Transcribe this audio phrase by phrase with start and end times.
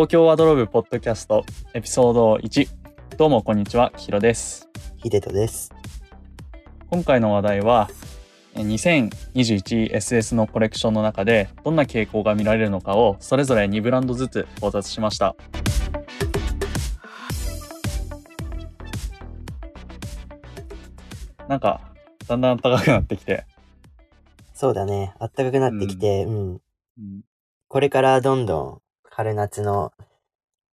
[0.00, 1.44] 東京ワードローブポッドキャスト
[1.74, 2.68] エピソード1
[3.18, 4.66] どうもこんにちはヒロです。
[4.96, 5.74] ヒデトです。
[6.88, 7.90] 今回の話題は
[8.54, 15.36] え 2021SS のコレクションの中でどんな傾向が見られるのかをそれぞれ2ブランドずつ考察しました。
[21.46, 21.82] なんか
[22.26, 23.44] だんだん高くなってきて、
[24.54, 25.12] そうだね。
[25.18, 26.56] あったかくなってきて、うん、う
[27.02, 27.20] ん。
[27.68, 29.92] これからどんどん春夏の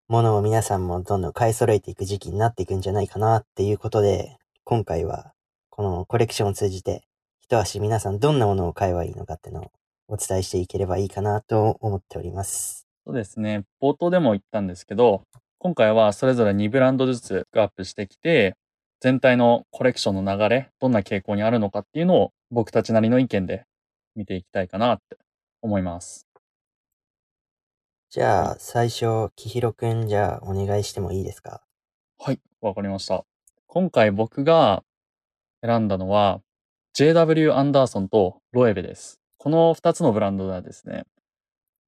[0.08, 5.34] ものを皆さんもどんどん買い揃えていく時期になっていくんじゃないかなっていうことで、今回は
[5.70, 7.02] このコレクションを通じて、
[7.42, 9.72] 一足皆さんどんなものを買えばいいのかっていうのを
[10.08, 12.86] お伝えしていければいいかなと思っております。
[13.08, 13.64] そうですね。
[13.82, 15.24] 冒頭でも言ったんですけど、
[15.58, 18.56] 今回はそれぞれ2ブランドずつアップしてきて、
[19.02, 23.66] 全体のコレクションの流れ、どんな傾向にあるのかっていうのを僕たちなりの意見で
[24.16, 25.18] 見ていきたいかなって
[25.64, 26.27] 思います。
[28.10, 31.62] じゃあ、最初、きひろくんじゃあお願いしてもいいですか？
[32.18, 33.26] はい、わかりました。
[33.68, 34.86] 今回僕が
[35.62, 36.40] 選んだのは
[36.96, 39.20] JW アンダーソンとロエベです。
[39.38, 41.04] この2つのブランドはですね、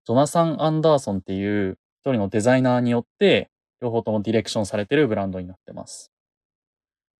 [0.05, 3.49] ジョナサン・アンダーソンっていう一人のデザイナーによって
[3.81, 6.11] 両方ともディレクションされてるブランドになってます。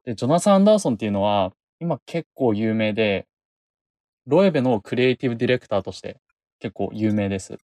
[0.04, 3.28] で、ジョナサン・アンダーソンっていうのは今結構有名で、
[4.28, 6.18] ロエベのクリエイティブディレクターとして
[6.60, 7.58] 結構有名です。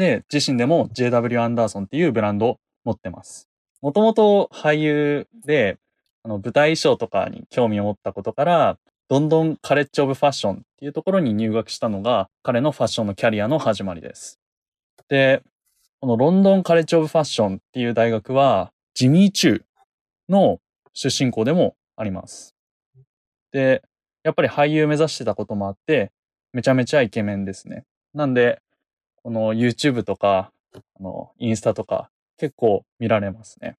[0.00, 3.50] で、自身でも JW アンダーソンっていうブランドを持ってます。
[3.82, 5.76] もともと俳優で、
[6.22, 8.78] あの舞台衣装とかに興味を持ったことから、
[9.10, 14.40] ロンドンカレッジオブファッションっていうところに入学したのが彼のファッションのキャリアの始まりです。
[15.10, 15.42] で、
[16.00, 19.62] このロンドンカレッジオブファッションっていう大学はジミー・チュー
[20.30, 20.60] の
[20.94, 22.54] 出身校でもあります。
[23.52, 23.82] で、
[24.22, 26.10] やっぱり俳優目指してたこともあって、
[26.54, 27.84] めちゃめちゃイケメンですね。
[28.14, 28.62] なんで、
[29.22, 33.76] この YouTube とか、あの、インスタとか結構見られますね。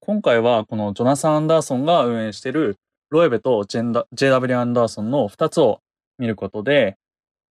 [0.00, 2.76] 今回はこのジョナサン・アンダーソンが運営している
[3.08, 5.80] ロエベと JW アンダーソンの2つを
[6.18, 6.98] 見ることで、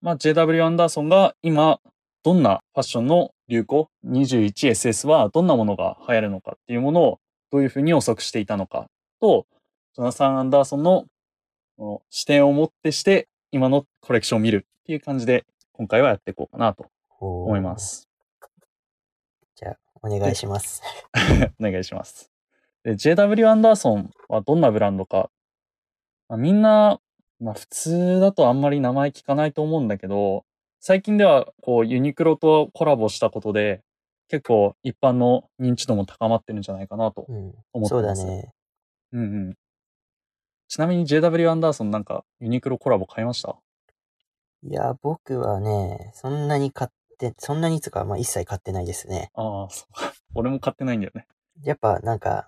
[0.01, 1.79] まあ、JW アンダーソンが今
[2.23, 7.19] どんなファッションの流行 21SS はどんなものが流行るのかっていうものを
[7.51, 8.85] どういうふうに予測していたのか
[9.19, 9.47] と、
[9.95, 11.05] ジョナサン・アンダーソンの
[12.09, 16.87] 視点を持ってして今のコレクションを見るっていう感じで今回はやっていこうかなと
[17.23, 17.77] 思思いま。
[17.77, 18.09] す。
[19.55, 20.81] じゃあ、お願いします。
[21.59, 22.31] お願いします。
[22.83, 25.29] で、JW アンダーソンはどんなブランドか。
[26.27, 26.99] まあ、みんな、
[27.39, 30.45] まあ普通だとあんまり名前聞かないと思うんだけど、
[30.79, 33.83] 最近ではこうユニクロとコラボしたことで、
[34.27, 37.89] 結構一般の認知度も高まってるんじゃないかなとうん、思ってます。
[37.89, 38.53] そうだね。
[39.11, 39.57] うんうん。
[40.67, 43.55] ちなみに JW アンダーソンなんかユニクロコラボ買いました？
[44.63, 46.95] いや、僕はね、そんなに買って、
[47.37, 49.31] そんなにつうか、まあ一切買ってないですね。
[49.35, 50.13] ああ、そうか。
[50.35, 51.27] 俺も買ってないんだよね。
[51.63, 52.47] やっぱなんか、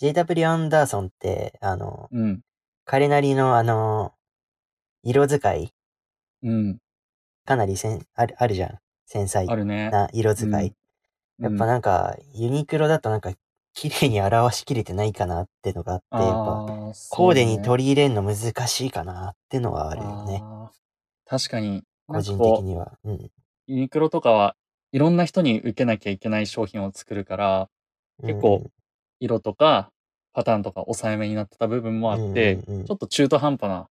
[0.00, 2.42] JW アンダーソンって、あの、うん。
[2.84, 4.14] 彼なりのあの、
[5.02, 5.72] 色使い、
[6.42, 6.78] うん。
[7.44, 8.78] かなりせん、ある、あるじゃん。
[9.06, 9.90] 繊細あるね。
[9.90, 10.74] な色使い。
[11.38, 13.32] やっぱなんか、ユニクロだとなんか、
[13.74, 16.66] 綺麗に表しきれてないかなってのがあって、やっぱ、
[17.10, 20.42] コーデに取り入れるの難しいかなってのはあるよね。
[21.26, 21.82] 確かに。
[22.06, 22.98] 個人的には。
[23.04, 23.30] うん。
[23.66, 24.56] ユニクロとかは
[24.92, 27.68] いろんな人に受けなきゃいけない商品を作るから、
[28.22, 28.70] 結構
[29.20, 29.90] 色とか
[30.32, 33.88] パターンとか抑えめになってた部分もあって、うんうんうんちょっと中途半端な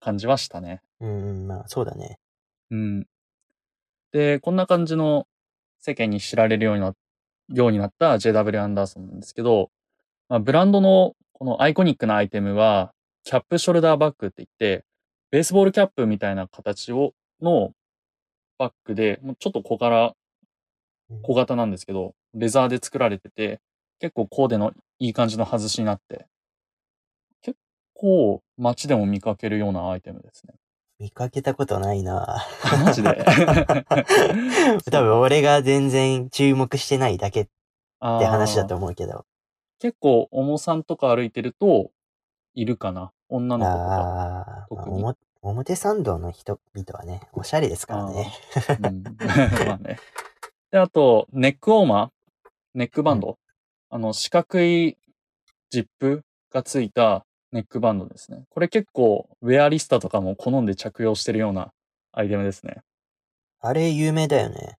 [0.00, 0.82] 感じはしたね。
[1.00, 2.18] うん、まあそうだね。
[2.70, 3.06] うん。
[4.12, 5.26] で、こんな感じの
[5.80, 6.94] 世間に知られるようにな
[7.50, 9.70] ようになった JW アンダーソンなんですけど、
[10.28, 12.92] まあ、ブランドのこのアイコニックなアイテムは、
[13.24, 14.84] キャップショルダーバッグって言って、
[15.30, 17.72] ベースボールキャップみたいな形を、の
[18.58, 20.14] バッグで、もうちょっと小柄、
[21.10, 23.60] うん小型なんですけど、レザーで作られてて、
[23.98, 26.26] 結構コーデのいい感じの外しになって、
[27.40, 27.56] 結
[27.94, 30.52] 構街でも見かけるようなアイテムですね。
[30.98, 32.44] 見かけたことないな
[32.84, 33.24] マジで？
[34.90, 37.50] 多分俺が全然注目してないだけって
[38.00, 39.24] 話だと思うけど。
[39.78, 41.90] 結構、おもさんとか歩いてると、
[42.54, 43.12] いるかな？
[43.30, 44.66] 女の子とか。
[44.68, 45.02] 特に
[45.42, 48.32] 表表参道の人々はね、おしゃれですからね。
[48.82, 49.02] うん
[49.66, 49.98] まあね。
[50.70, 52.10] で、あと、ネックウォーマー？
[52.74, 53.38] ネックバンド、
[53.90, 54.98] あの、四角い
[55.70, 58.44] ジップがついたネックバンドですね。
[58.50, 61.72] これ結構、ウェアリスタとかも好んで着用してるような
[62.12, 62.82] アイテムですね。
[63.60, 64.78] あれ有名だよね。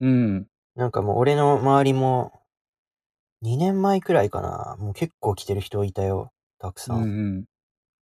[0.00, 0.46] うん。
[0.74, 2.32] なんかもう俺の周りも、
[3.42, 4.76] 2年前くらいかな。
[4.78, 6.32] もう結構来てる人いたよ。
[6.58, 7.04] たくさうんん。
[7.04, 7.44] うん。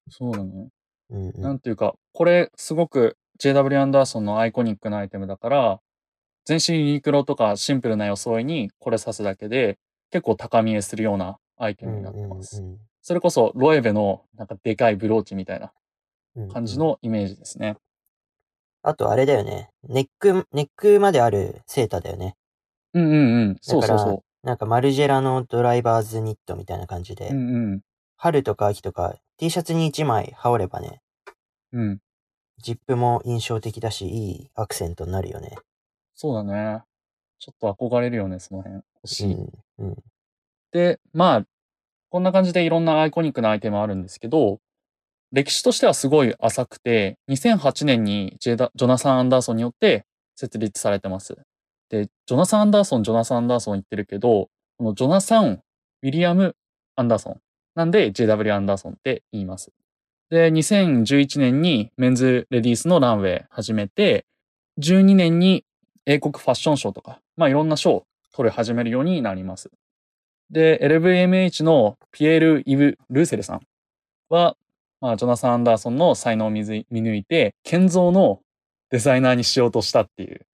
[0.10, 0.70] そうだね。
[1.10, 5.80] うんうんなんていうか、これすごく JW アンダーソンのアイコニックなアイテムだから、
[6.46, 9.78] 全身ユニクロとかシンプルな装いにこれ刺すだけで
[10.12, 12.62] 結構高見えするようなアイテムになってます。
[12.62, 15.74] うんそれこそロエベのなんかでかいブローチみたいな
[16.38, 17.76] うんうん感じのイメージですね。
[18.82, 19.72] あとあれだよね。
[19.84, 22.36] ネック、ネックまであるセーターだよね。
[22.94, 23.58] うんうんうん。
[23.62, 27.34] そうそうそなんかマルジェラのドライバーズニットみたいな感じで、う。
[27.34, 27.82] うんうん。
[28.24, 31.02] 春とか秋とか T シャツに1枚羽織ればね、
[31.74, 32.00] うん。
[32.58, 35.58] ジップも印象的だし、いいアクセントになるよね。
[36.16, 36.84] そうだね。
[37.38, 38.76] ちょっと憧れるよね、その辺。
[38.76, 39.34] 欲しい。
[39.34, 39.50] うん。
[39.80, 39.98] うん。
[40.72, 41.46] で、まあ、
[42.12, 44.62] こんな感じでいろんなアイコニックなアイテムあるんですけど、
[45.34, 50.06] 歴史としてはすごい浅くて、2008年にジェダジョナサン・アンダーソンによって
[50.38, 51.36] 設立されてます。
[51.90, 54.48] で、ジョナサン・アンダーソン、ジョナサン・アンダーソン言ってるけど、
[54.78, 55.62] このジョナサン・
[56.04, 56.56] ウィリアム・
[56.96, 57.42] アンダーソン。
[57.76, 59.72] なんで JW アンダーソンって言います。
[60.30, 64.26] で、2011年にメンズ・レディースのランウェイ始めて、
[64.80, 65.66] 12年に
[66.06, 69.72] 英国ファッションショーとか、まあいろんなショーを取り始めるようになります。
[70.50, 73.62] で、LVMH のピエール・イブ・ルーセルさん
[74.30, 74.56] は、
[75.02, 78.40] まあ、ジョナサン・アンダーソンの才能を見抜いて、建造の
[78.90, 80.46] デザイナーにしようとしたっていう、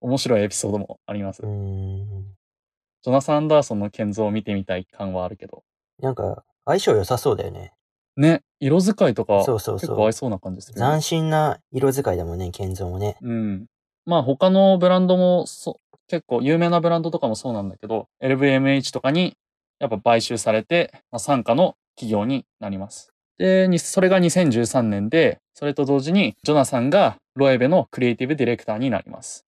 [0.00, 1.42] 面白いエピソードもあります。
[1.42, 5.62] ジョナサン・アンダーソンの建造を見てみたい感はあるけど。
[6.00, 7.72] なんか、相性良さそうだよね。
[8.16, 10.86] ね、色使いとか、そうそうそう結構合いそうな感じする、ね。
[10.86, 13.16] 斬新な色使いだもんね、建造もね。
[13.22, 13.66] うん。
[14.06, 19.36] まあ他のブランドもそ結構有名なブランドとかもそうなんだけど、LVMH とかに
[19.80, 23.12] やっぱ買収されて、まあ、傘下の企業になります。
[23.38, 29.44] で、にそれが2013年で、それと同時にジョナサンがロエベのクリエイティブディレクターになります。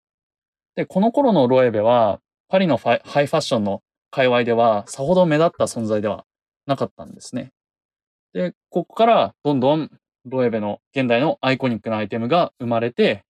[0.74, 6.24] で、この頃のロエベは、パリのファイハイファッションの界隈ではさほど目立った存在では
[6.66, 7.52] なかったんですね。
[8.32, 9.90] で、ここからどんどん
[10.26, 13.24] ロエベの現代のアイコニックなアイテムが生まれて、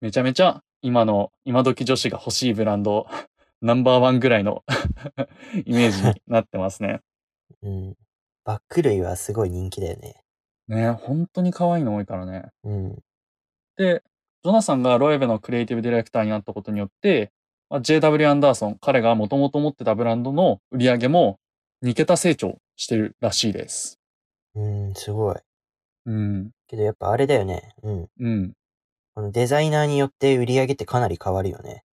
[0.00, 3.06] めちゃめちゃ今の、今時女子が欲しいブランド、
[3.60, 4.64] ナンバーワンぐらいの
[5.64, 7.00] イメージになってますね。
[7.62, 7.96] うん。
[8.44, 10.22] バック類はすごい人気だよね。
[10.68, 12.50] ね本当に可愛いの多いからね。
[12.62, 13.02] うん。
[13.76, 14.02] で、
[14.44, 17.32] ジョナサンがロエベのクリエイティブディレクターになったことによって、
[17.68, 21.40] まあ JW アンダーソン、彼がもともと持ってたブランドの売り上げも
[21.84, 23.98] 2桁成長してるらしいです。
[24.54, 25.36] うん、すごい。
[26.06, 26.50] うん。
[26.66, 27.74] けどやっぱあれだよね。
[27.82, 28.08] うん。
[28.18, 28.52] うん。
[29.14, 31.84] このデザイナーによって売り上げってかなり変わるよね。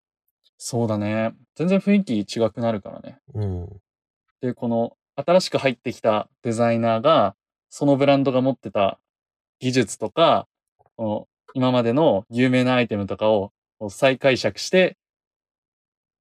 [0.57, 1.33] そうだね。
[1.56, 3.19] 全然雰囲気違くなるからね。
[3.33, 3.69] うん。
[4.41, 7.35] で、この新しく入ってきたデザイナーが、
[7.69, 9.00] そのブランドが持ってた
[9.59, 10.47] 技術とか、
[10.95, 13.51] この今までの有名なアイテムとかを
[13.89, 14.97] 再解釈して、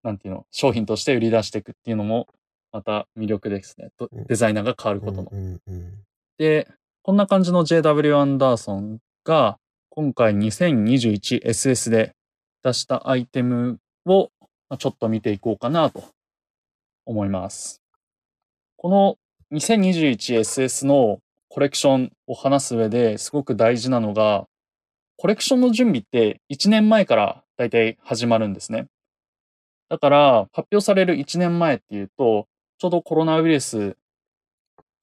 [0.02, 2.28] なんていうの、商品として売り出していくっていうのも、
[2.72, 3.90] また魅力ですね。
[4.26, 5.28] デザイナーが変わることの。
[5.30, 5.92] うんうんうん。
[6.38, 6.68] で、
[7.02, 9.58] こんな感じの JW アンダーソンが、
[9.90, 12.14] 今回 2021SS で
[12.62, 14.30] 出したアイテムを
[14.72, 16.02] まあちょっと見ていこうかなと
[17.04, 17.82] 思います。
[18.76, 19.18] この
[19.52, 24.46] 2021SS のコレクションを話す上ですごく大事なのが、
[25.18, 28.86] コレクションの準備って1年前からだいたい始まるんですね。
[29.90, 32.46] だから発表される1年前っていうと、
[32.82, 33.96] ちょうどコロナウイルス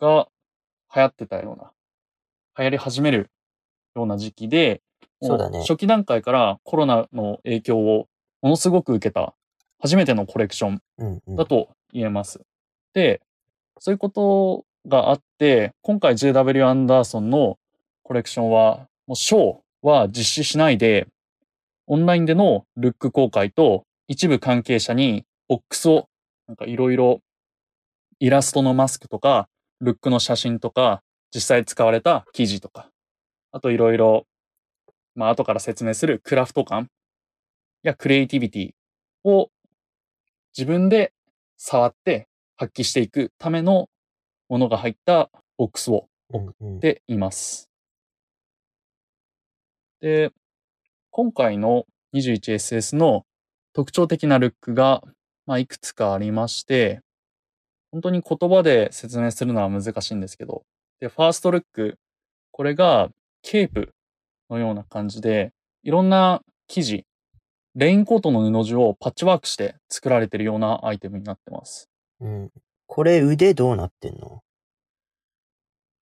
[0.01, 0.27] が
[0.93, 1.71] 流行ってたような、
[2.57, 3.31] 流行り始める
[3.95, 4.81] ような時期で、
[5.21, 8.09] そうだねも初期段階からコロナの影響を
[8.41, 9.33] ものすごく受けた
[9.79, 11.35] 初めてのコレクションうんうん。
[11.37, 12.41] だと言えます。
[12.93, 13.21] で、
[13.79, 17.57] そういうことがあって、今回 JW アンダーソンの
[18.03, 21.07] コレクションは、もうショーは実施しないで、
[21.87, 26.09] オンラインでのルック公開と一部関係者にボックスを
[26.45, 27.21] なんかいろいろ
[28.19, 29.47] イラストのマスクとか、
[29.79, 31.01] ルックの写真とか、
[31.33, 32.89] 実際使われた記事とか、
[33.51, 34.25] あといろいろ、
[35.15, 36.89] まあ後から説明するクラフト感。
[37.81, 38.71] やクリエイティビティ
[39.23, 39.49] を
[40.57, 41.13] 自分で
[41.57, 43.89] 触って発揮していくための
[44.49, 46.77] ものが入ったボックスをうんうん。
[46.77, 47.69] っています。
[50.01, 50.31] で、
[51.09, 53.25] 今回の 21SS の
[53.73, 55.01] 特徴的なルックが、
[55.45, 57.01] まあ、いくつかありまして、
[57.91, 60.63] 本当に言葉で説明するのは難しいんですけど、
[60.99, 61.97] で、ファーストルック、
[62.51, 63.09] これが
[63.41, 63.93] ケープ
[64.49, 65.51] のような感じで、
[65.83, 67.05] いろんな生地、
[67.75, 71.89] レインコートの布地をパッチワークして作られているようなアイテムになってます。
[72.19, 72.51] うん。
[72.85, 74.41] これ腕どうなってんの？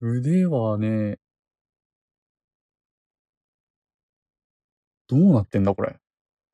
[0.01, 1.17] 腕はね、
[5.07, 5.97] どうなってんだこれ？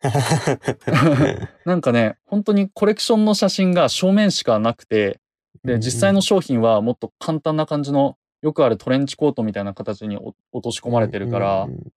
[1.65, 5.20] なんかね、本当にコレクションの写真が正面しかなくて、
[5.63, 11.91] で、実際の商品はもっと簡単な感じの、よくあるトレンチコートみたいな形にお落とし込まれてるからうん、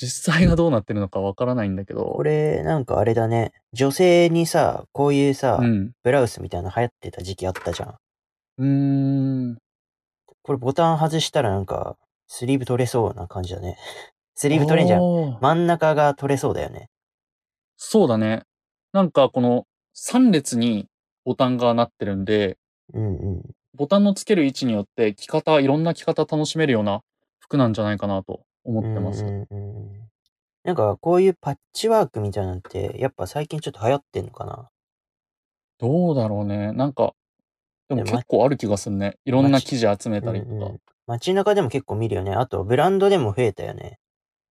[0.00, 2.04] 実際がどうなってるのかわからないんだけど。
[2.04, 3.52] これ、なんかあれだね。
[3.72, 5.90] 女性にさ、こういうさ、うん。
[6.04, 7.94] ブラウスみたいなの流行ってた時期あったじゃん。
[8.58, 9.58] うーん。
[10.42, 11.96] これボタン外したらなんか、
[12.28, 13.76] スリーブ取れそうな感じだね。
[14.36, 15.00] スリーブ取れんじゃん。
[15.40, 16.90] 真ん中が取れそうだよね。
[17.76, 18.44] そうだね。
[18.92, 20.86] なんかこの3列に
[21.24, 22.56] ボタンがなってるんで、
[22.94, 23.42] うんうん。
[23.74, 27.02] ボタンのつける位置によって着方、いろんな着方楽しめるような
[27.38, 29.24] 服なんじゃないかなと思ってます。
[29.24, 30.08] うんうんうん。
[30.64, 34.68] なんかこういうパッチワークみたいなのって、やっぱ最近ちょっと流行ってんのかな？
[35.78, 36.72] どうだろうね。
[36.72, 37.14] なんか、
[37.88, 39.16] でもでも結構ある気がするね。
[39.24, 40.78] いろんな生地集めたりとかうんうん。
[41.06, 42.32] 街中でも結構見るよね。
[42.32, 43.98] あと、ブランドでも増えたよね。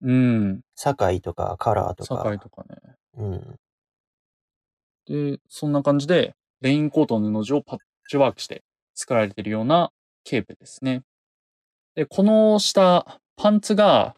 [0.01, 0.62] うん。
[0.75, 2.15] sacai とか kolor とか。
[2.15, 2.77] sacai とかね。
[3.17, 3.60] うん。
[5.34, 8.63] で、そんな感じで、レインコートの布地をパッチワークして
[8.95, 9.91] 作られているような
[10.23, 11.03] ケープですね。
[11.95, 14.15] で、この下、パンツが、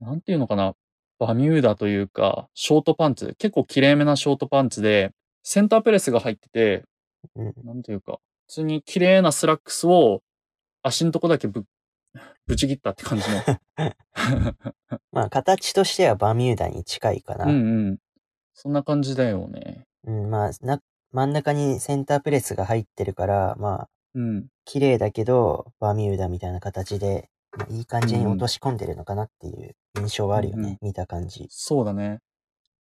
[0.00, 0.74] なんていうのかな、
[1.18, 6.84] バミューダというか、ショートパンツ、結構綺麗めなショートパンツで、センタープレスが入ってて、
[7.36, 8.18] うんなんていうか、
[8.48, 10.22] 普通に綺麗なスラックスを
[10.82, 11.64] 足のとこだけぶ、
[12.46, 13.40] ぶち切ったって感じの。
[15.12, 17.44] まあ、形としてはバミューダに近いかな。
[17.44, 17.98] うんうん。
[18.54, 19.86] そんな感じだよね。
[20.04, 20.80] うん、まあな、
[21.12, 24.46] 真ん中にセンタープレスが入ってるから、まあ、うん。
[24.64, 30.62] 綺麗だけど、バミューダみたいな形で、まあいい感じにうんうん落とし込んでるのかなっていう印象はあるよね。
[30.62, 31.46] うんうん見た感じ。
[31.50, 32.20] そうだね。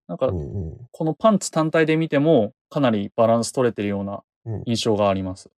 [0.07, 0.77] なんかう、んうん。
[0.91, 5.49] このパンツ単体で見ても、かなりバランス取れてるようなうん印象があります。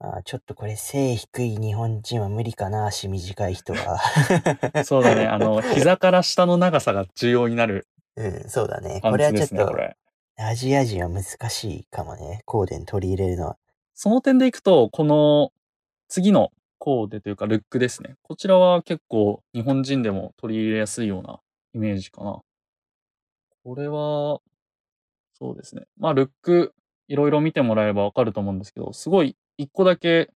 [0.00, 3.98] まあ、ちょっとこれ背低い日本人は無理かな、足短い人は。
[4.84, 5.26] そうだね。
[5.26, 9.00] あの、膝から下の長さが重要になるうん、そうだね。
[9.02, 9.96] パこれはちょっと、れ。
[10.40, 12.42] アジア人は難しいかもね。
[12.44, 13.56] コーデに取り入れるのは。
[13.94, 15.52] その点でいくと、この
[16.06, 18.14] 次のコーデというかルックですね。
[18.22, 21.40] こちらは結構日本人でも取り入れやすいような
[21.74, 22.40] イメージかな。
[23.64, 24.40] これは、
[25.34, 25.82] そうですね。
[25.98, 26.72] まあ、ルック、
[27.08, 30.30] いろいろ見てもらえればわかると思うんですけど、すごい一個だけ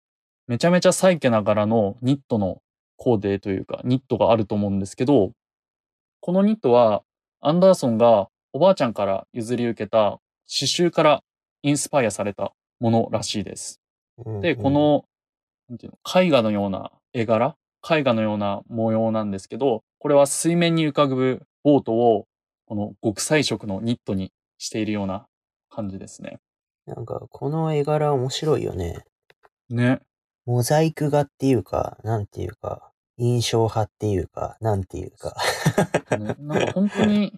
[0.48, 2.60] めちゃめちゃサイケな柄のニットの
[2.96, 5.30] コーデというか、ニットがあると思うんですけど、
[6.20, 7.04] このニットは
[7.40, 11.22] アンダーソンがおばあちゃんから譲り受けた刺繍から
[11.62, 13.80] インスパイアされたものらしいです。
[14.18, 15.04] で、うんうんこ、の、
[15.68, 17.56] なんていうの、絵画のような絵柄
[17.88, 22.26] 絵画のような模様なんですけど、これは水面に浮かぶボートを、
[22.66, 25.26] この極彩色のニットにしているような
[25.68, 26.38] 感じですね。
[26.86, 29.04] なんか、この絵柄面白いよね。
[29.68, 30.00] ね。
[30.46, 35.36] モザイク画っていうか、なんていうか、印象派っていうか、なんていうか。
[36.18, 37.32] ねなんか本当に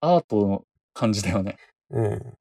[0.00, 0.64] アートの
[0.94, 1.56] 感じだよね。
[1.90, 2.34] うん。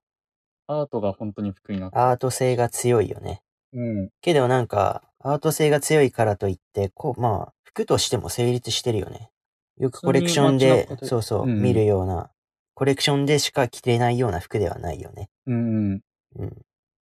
[0.68, 2.02] アートが本当に服になってる。
[2.02, 3.42] アート性が強いよね。
[3.74, 4.10] うん。
[4.22, 9.30] けどなんか、アート性が強いからといって、こう、まあ、服としても成立してるよね。
[9.78, 12.32] よくコレクション普通にで街中、でそうそう、うんうん見るような、
[12.74, 15.30] コレクションでしか着れないような服ではないよね。
[15.48, 16.02] うんうん。
[16.38, 16.58] うん。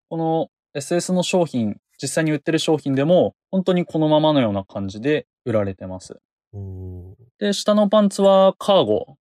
[0.09, 6.19] この SS の商品、実際に売ってる商品でも、本当にこのままのような感じで売られてます。
[6.53, 7.15] うん。
[7.39, 9.17] で、下のパンツはカーゴ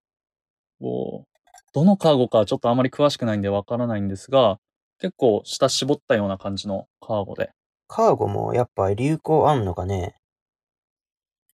[0.81, 1.25] を、
[1.73, 4.59] どのカーゴかちょっとあまり詳しくないんでわからないんですが、
[4.99, 7.51] 結構下絞ったような感じのカーゴで。
[7.89, 10.15] カーゴもやっぱ流行あんのかね？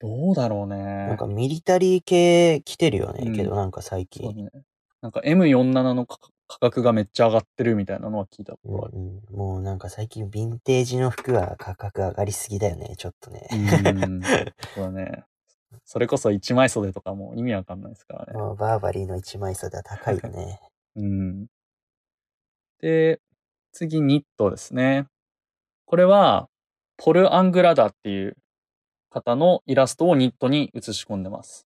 [0.01, 0.77] どうだろうな
[1.09, 1.17] ねん。
[1.17, 3.25] かミリタリー系着てるよね。
[3.27, 4.25] うんけどなんか最近。
[4.25, 4.51] そうね。
[5.01, 8.93] なんか M47 の価価格がめっちゃ上がってるみたいなのは聞いたこうんとある。
[8.95, 12.95] うん、もうなんか最近ヴィンテージの服は価格上がりすぎだよね。
[12.99, 13.49] ちょっとね。
[13.51, 14.21] うーん。
[14.75, 15.25] そうだね。
[15.93, 18.33] それこそ一枚袖とかも意味わかんないですからね。
[18.33, 20.59] もうバーバリーの一枚袖は高いよね。
[20.97, 21.47] うん。
[22.81, 23.21] で、
[23.73, 25.07] 次、ニットですね。
[25.85, 26.49] これは、
[26.97, 28.39] ポル・アングラダっていう
[29.11, 31.67] 方のイラストをニットに写し込んでます。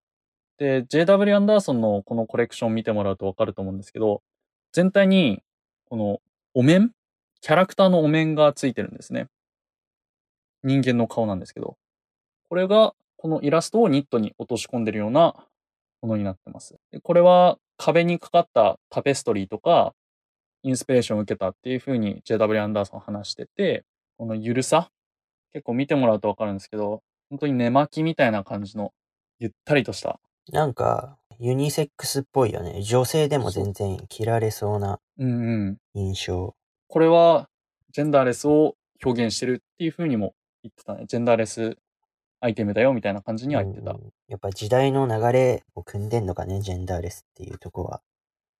[0.56, 4.22] で、JW アンダーソンのこのコレクション見てもらうとわかると思うんですけど、
[4.72, 5.42] 全体に、
[5.84, 6.22] この
[6.54, 6.92] お面
[7.42, 9.26] キャラクターのお面がついてるんですね。
[10.62, 11.76] 人間の顔なんですけど。
[12.48, 15.34] これが、このイラストをニットに落とし込んでるような
[16.02, 16.74] ものになってます。
[16.92, 19.94] でこれは壁にかかったタペストリーとか、
[20.62, 23.86] インスピレーションを受けたっていう風に JW アンダーソン話してて、
[24.18, 24.90] このゆるさ
[25.54, 28.92] 結構見てもらうとわかるんですけど、本当に寝巻きみたいな感じの
[29.38, 30.20] ゆったりとした。
[30.52, 32.82] なんか、ユニセックスっぽいよね。
[32.82, 35.78] 女性でも全然着られそうなうんうん。
[35.94, 36.54] 印象。
[36.88, 37.48] これは
[37.90, 41.06] ジェンダーレスを表現してるっていう風にも言ってたね。
[41.06, 41.78] ジェンダーレス
[42.44, 43.92] アイテムだよみたいな感じには言ってた。
[43.92, 48.02] うんやっぱ時代の流れを組んでんのかね、ジェンダーレスっていうとこは。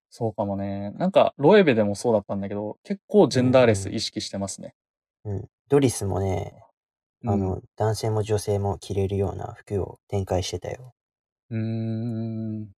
[0.09, 0.91] そうかもね。
[0.91, 4.73] なんか、ロエベでもそうだったんだけど、結構ジェンダーレス意識してますね。
[5.25, 5.45] うん。
[5.67, 6.53] ドリスもね、
[7.25, 10.93] あうんの、男性も女性も着れるような服を展開してたよ。
[11.49, 12.69] うーん。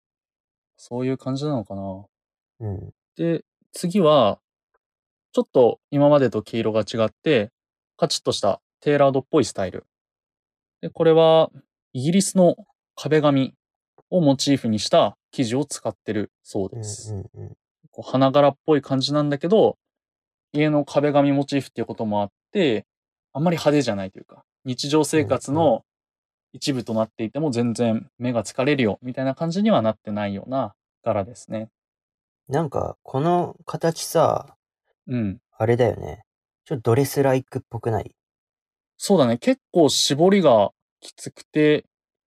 [0.77, 2.05] そういう感じなのかな。
[2.61, 2.93] うん。
[3.15, 4.39] で、次は、
[5.33, 7.51] ちょっと今までと黄色が違って、
[7.97, 9.85] カチッとしたテーラードっぽいスタイル。
[10.81, 11.51] で、これは、
[11.93, 12.55] イギリスの
[12.95, 13.53] 壁紙
[14.09, 17.13] をモチーフにした生地を使ってるそううんです。
[17.13, 17.57] うんうん。
[17.91, 19.77] こう花柄っぽい感じなんだけど、
[20.53, 22.85] 家の壁紙モチーフっていうこともあって、
[23.33, 25.83] あんまり派手じゃないというか、日常生活の
[26.53, 31.69] 一部となっていても全然目が疲れるよみたいな感じにはなってないような柄ですね。
[32.47, 34.55] なんか、この形さ、
[35.07, 35.39] うん。
[35.57, 36.23] あれだよね。
[36.65, 38.11] ちょっとドレスライクっぽくない
[38.97, 39.37] そうだね。
[39.37, 41.85] 結構絞りがきつくて、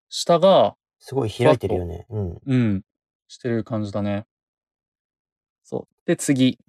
[0.09, 2.05] 下が、すごい開いてるよね。
[2.09, 2.37] うん。
[2.45, 2.81] うん、
[3.27, 4.25] してる感じだね。
[5.63, 5.95] そう。
[6.05, 6.59] で、次。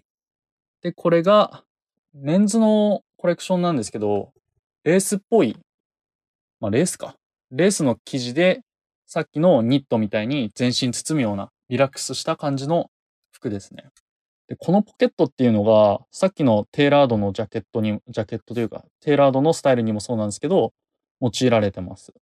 [0.83, 1.65] で、これが、
[2.15, 4.33] メンズのコレクションなんですけど、
[4.85, 5.57] レースっぽい、
[6.59, 7.17] まあレースか。
[7.51, 8.63] レースの生地で、
[9.07, 12.91] さっきのニットみたいに全身包むようなリラックスした感じの
[13.33, 13.85] 服ですね。
[14.51, 20.73] で、このポケットっていうのが、さっきのテーラードのジャケットに、ジャケットというか、テーラードのスタイルにもそうなんですけど、
[21.21, 22.13] 用いられてます。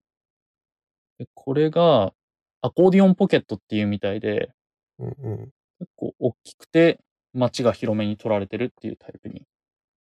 [1.18, 2.12] でこれが、
[2.61, 4.50] アコーディオンポケットっていうみたいで、
[4.99, 5.38] うんうん。
[5.78, 7.00] 結構大きくて、
[7.32, 9.44] 街が広めに取られてるっていうタイプに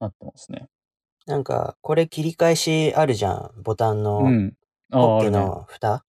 [0.01, 0.67] なってますね。
[1.27, 3.51] なんか、これ切り返しあるじゃん。
[3.63, 4.53] ボタンうの、ん。
[4.91, 5.29] ああ、あポッケ。
[5.29, 6.03] の蓋？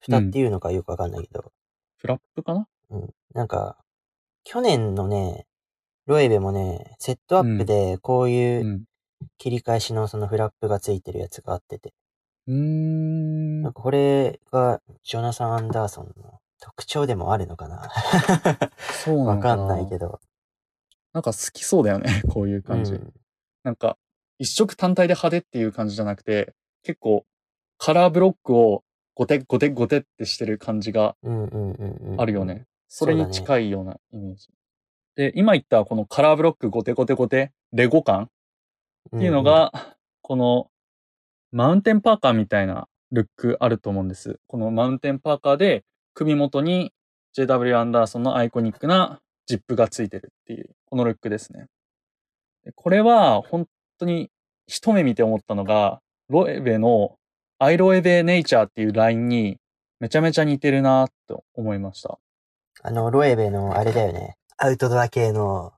[0.00, 1.52] 蓋っていうのかよくわかんないけど。
[1.98, 2.66] フラップかな？
[2.88, 3.10] うん。
[3.34, 3.76] なんか、
[4.44, 5.46] 去年のね、
[6.10, 8.30] ロエベもね、セットアップでこうう。
[8.30, 8.84] いうん
[9.36, 11.92] 切り返しのそのフラップがついてるやつがあってて。
[12.46, 13.72] うーんなん。
[13.74, 17.88] かこれがジョナサン・アンダーソンの特徴でもあるのかな？
[19.04, 20.20] そうなわのかなかんないけど。
[21.12, 22.22] なんか好きそうだよね。
[22.32, 22.92] こういう感じ。
[22.94, 23.12] うん
[23.62, 23.98] なんか、
[24.38, 27.26] 一色単体で派手っていう感じじゃなくて、結構、
[27.76, 32.20] カラーブロックをゴテゴテゴテってしてる感じがうんうんうんうん。
[32.20, 32.64] あるよね。
[32.88, 34.48] それに近いようなイメージ。
[35.20, 38.30] で、今言ったこのカラーブロックゴテゴテゴテ、レゴ感？
[39.14, 39.70] っていうの、が、
[40.22, 40.70] この
[41.52, 44.40] マウンテンパーカーみたいなルックあると思うんです。
[44.46, 46.94] このマウンテンパーカーで首元に
[47.36, 51.66] JW アンダーソンのアイコニックなジップがついてるっていう、このルックですね。
[52.64, 53.66] でこれは本
[53.98, 54.30] 当に
[54.66, 57.18] 一目見て思ったのが、ロエベの
[57.58, 59.58] アイロエベネイチャーっていうラインに
[59.98, 62.18] めちゃめちゃ似てるなと思いました。
[62.82, 64.38] あの、ロエベのあれだよね。
[64.62, 65.72] アウトドア系の、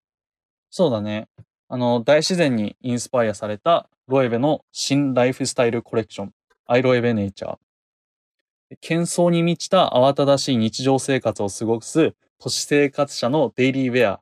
[0.71, 1.29] そうだね。
[1.69, 6.33] あの、大自然にインスパイアされたロエベの新ライフスタイルコレクション、
[6.67, 7.59] アイロエベネイチャー。
[8.83, 14.21] 喧騒に満ちた慌ただしい日常生活を過ごす都市生活者のデイリーウェア。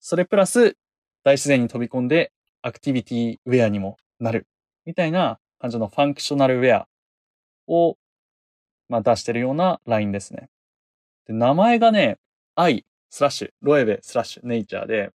[0.00, 0.76] それプラス
[1.24, 4.46] 大自然に飛び込んでアクティビティウェアにもなる。
[4.84, 6.88] みたいな感じのファンクショナルウェア
[7.66, 7.96] を、
[8.90, 10.50] まあ、出してるようなラインですね。
[11.26, 12.18] で名前がね、
[12.54, 15.10] I スラッシュ、ロエベスラッシュネイチャーで、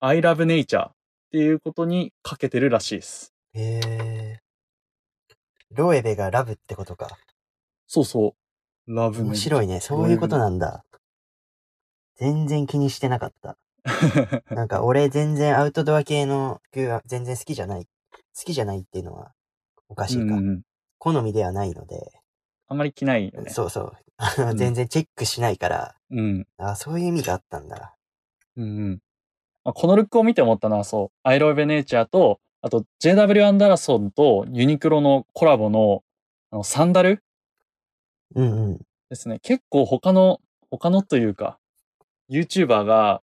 [0.00, 0.92] I love nature っ
[1.32, 3.32] ていうことにかけてるらしいです。
[3.52, 4.38] へえ。
[5.70, 7.08] ロエベがラブってことか。
[7.86, 8.34] そうそ
[8.86, 8.94] う。
[8.94, 9.80] ラブ面白いね。
[9.80, 10.84] そういうことなんだ。
[12.16, 13.56] 全然気にしてなかった。
[14.54, 17.86] なんか俺全然アウトドア系の服が全然好きじゃない。
[18.36, 19.32] 好きじゃないっていうのは
[19.88, 20.22] おかしいか。
[20.22, 20.62] うんうん。
[20.98, 22.12] 好みではないので、
[22.68, 23.50] あんまり着ないよね。
[23.50, 24.54] そうそう。
[24.54, 26.46] 全然チェックしないから、うん。
[26.58, 27.94] あそういう意味があったんだ。
[28.56, 29.02] うんうん。
[29.64, 36.02] まあ、このルックを見て思ったのはそう、アイロベネイチャーと、あと JW アンダーソンとユニクロのコラボの
[36.50, 37.22] あのサンダル？
[38.34, 38.78] うんうん。
[39.08, 39.38] ですね。
[39.40, 41.58] 結構他の、他のというか、
[42.30, 43.22] YouTuber が、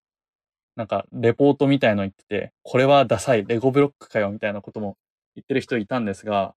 [0.76, 4.98] なんか、レポートみたいの言ってて、これはダサい、レゴブロックかよ、みたいなことも
[5.36, 6.54] 言ってる人いたんですが、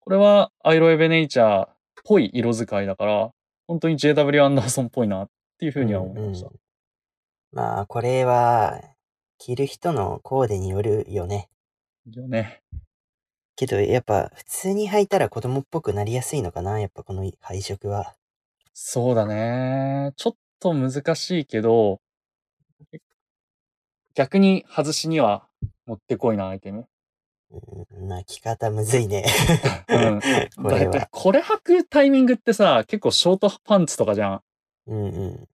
[0.00, 1.68] これはアイロエベネイチャーっ
[2.04, 3.30] ぽい色使いだから、
[3.66, 5.28] 本当に JW アンダーソンっぽいなっ
[5.64, 6.48] ていうふうには思いました。
[6.48, 6.60] うんうん
[7.54, 8.82] まあ、これは、
[9.38, 11.48] 着る人のコーデによるよね。
[12.10, 12.62] よね。
[13.54, 18.16] けど、やっぱ、普通に履いたら子供っぽくなりやすいのかなやっぱこの配色は。
[18.72, 20.12] そうだね。
[20.16, 22.00] ちょっと難しいけど、
[24.14, 25.46] 逆に外しには
[25.86, 26.86] もってこいなアイテム。
[27.52, 29.24] うん、まあ、着方むずいね。
[29.88, 30.20] うん。
[30.60, 31.08] これ。
[31.08, 34.42] これ履くタイミングってさ、結構ショートパンツとかじゃん。
[34.88, 35.48] うんうん。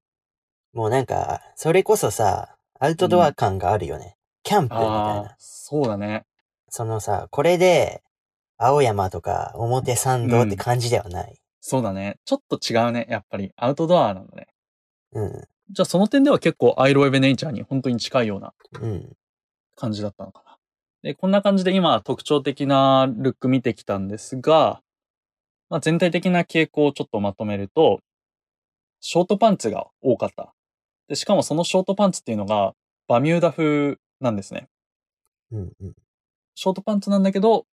[0.72, 4.16] もうなんか、それこそさ、アウトドア感があるよね。
[4.42, 6.24] キャンプみたいな。、そうだね。
[6.68, 8.02] そのさ、これで、
[8.58, 11.40] 青山とか表参道って感じではない。
[11.60, 12.18] そうだね。
[12.24, 13.06] ちょっと違うね。
[13.08, 14.48] やっぱりアウトドアなんだね。
[15.12, 15.48] うん。
[15.70, 19.16] じゃあその点では結構アイロエベネイチャーに本当に近いようなうん。
[19.76, 20.56] 感じだったのかな。
[21.02, 24.82] で、こんな感じで今特徴的なルック見てきたんですが、
[25.68, 28.00] まあ、全体的な傾向をちょっとまとめると、
[29.00, 30.54] ショートパンツが多かった。
[31.08, 32.74] で、しかもそのショートパンツっていうのが、
[33.08, 34.68] バミューダ風なんですね。
[35.50, 35.94] うんうん。
[36.54, 37.66] ショートパンツなんだけど、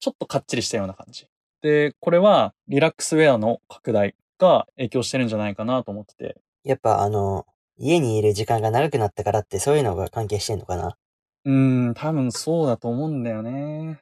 [0.00, 1.26] ちょっとかっちりしたような感じ。
[1.62, 6.36] で、これはリラックスウェアの拡大が影響してるんじゃないかなと思ってて。
[6.62, 7.46] やっぱあの、
[7.78, 10.96] 家にいる時間が長くなったからってそういうのが関係してんのかな？
[11.44, 14.00] うーん、多分そうだと思うんだよね。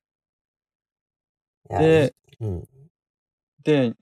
[1.68, 2.68] で、うん。
[3.62, 3.94] で、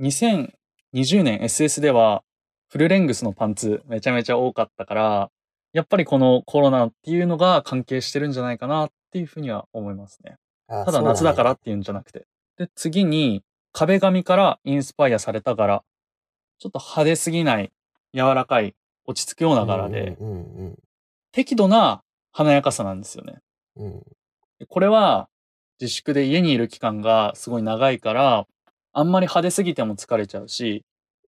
[0.00, 2.24] 2020年 SS では
[2.74, 5.30] フルレングスのパンツめちゃめちゃ多かったから、
[5.72, 10.38] やっぱりこのコロナっていうのが関係してるんじゃないかなっていうふうには思いますね。
[10.66, 12.26] あただ夏だからっていうんじゃなくて。
[12.58, 15.84] で、次に壁紙からインスパイアされた柄。
[16.58, 17.70] ちょっと派手すぎない、
[18.12, 18.74] 柔らかい、
[19.06, 20.32] 落ち着くような柄で、うんう
[20.70, 20.78] ん
[21.30, 23.36] 適度な華やかさなんですよね。
[23.76, 24.02] うん。
[24.68, 25.28] これは
[25.80, 28.48] 自粛で家にいる期間がすごい長いから、
[28.92, 30.84] あんまり派手すぎても疲れちゃうし、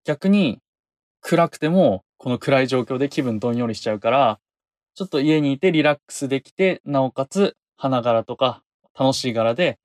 [0.04, 0.62] 逆に
[1.26, 4.40] 暗くてもこの暗い状況で気分どんよりしちゃうから、
[4.94, 8.62] ちょっと家にいてリラックスできて、なおかつ花柄とか
[8.96, 9.78] 楽しい柄で、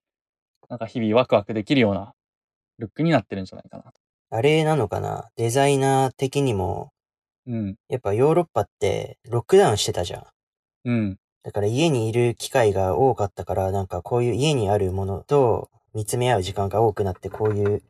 [0.67, 2.13] なんか日々ワクワクできるような
[2.77, 3.93] ルックになってるんじゃないかなと。
[4.31, 5.29] あれなのかな？
[5.37, 6.91] デザイナー的にも、
[7.47, 7.75] うん。
[7.87, 10.25] やっぱヨーロッパってロックダウンしてたじゃん。
[10.83, 11.17] うん。
[11.43, 17.81] だから家にいる機会が多かったから、なんかこういう家にあるものと見つめ合う時間が多くなって、こういう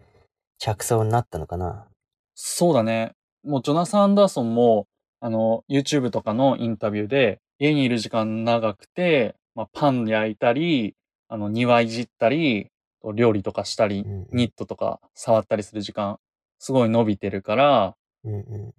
[0.60, 1.88] 着想になったのかな。
[2.36, 3.14] そうだね。
[3.44, 4.88] もうジョナサン・アンダーソンも、
[5.22, 10.96] あの、YouTube とかのインタビューで、家にいる時間長くて、まあ、パン焼いたり、
[11.28, 12.72] あの、庭いじったり、
[13.16, 16.20] 料理とかしたりう、んニットとか触ったりする時間、
[16.58, 18.74] すごい伸びてるから、うんう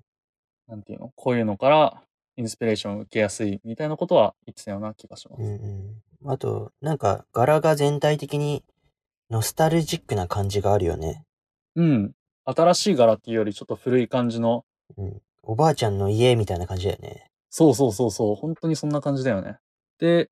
[0.69, 1.13] なんていうの？
[1.17, 2.03] こういうのから、
[2.37, 5.41] インスピレーションを受けやすいみたいなことは言ってたような気がしまん。
[5.43, 5.65] うんす。
[6.25, 6.31] うん。
[6.31, 8.63] あと、なんか柄が全体的に
[9.31, 11.25] ノスタルジックな感じがあるよね。
[11.77, 12.13] うん。
[12.45, 14.65] 新しい柄っていうよりちょっと古い感じの、
[14.97, 15.23] うん。
[15.43, 17.27] おばあちゃんの家みたいな感じだよね。
[17.49, 19.59] そうそうそうそう、本当にそんな感じだよね。
[19.99, 20.31] で、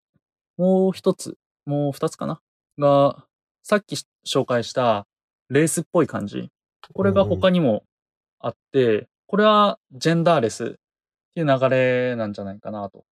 [0.57, 2.41] もう一つ、もう二つかな？
[2.79, 3.25] が、
[3.63, 5.07] さっき紹介した
[5.49, 6.51] レースっぽい感じ。
[6.95, 7.83] これが他にも
[8.39, 10.69] あって、これはジェンダーレスっ
[11.35, 13.05] ていう流れなんじゃないかなと。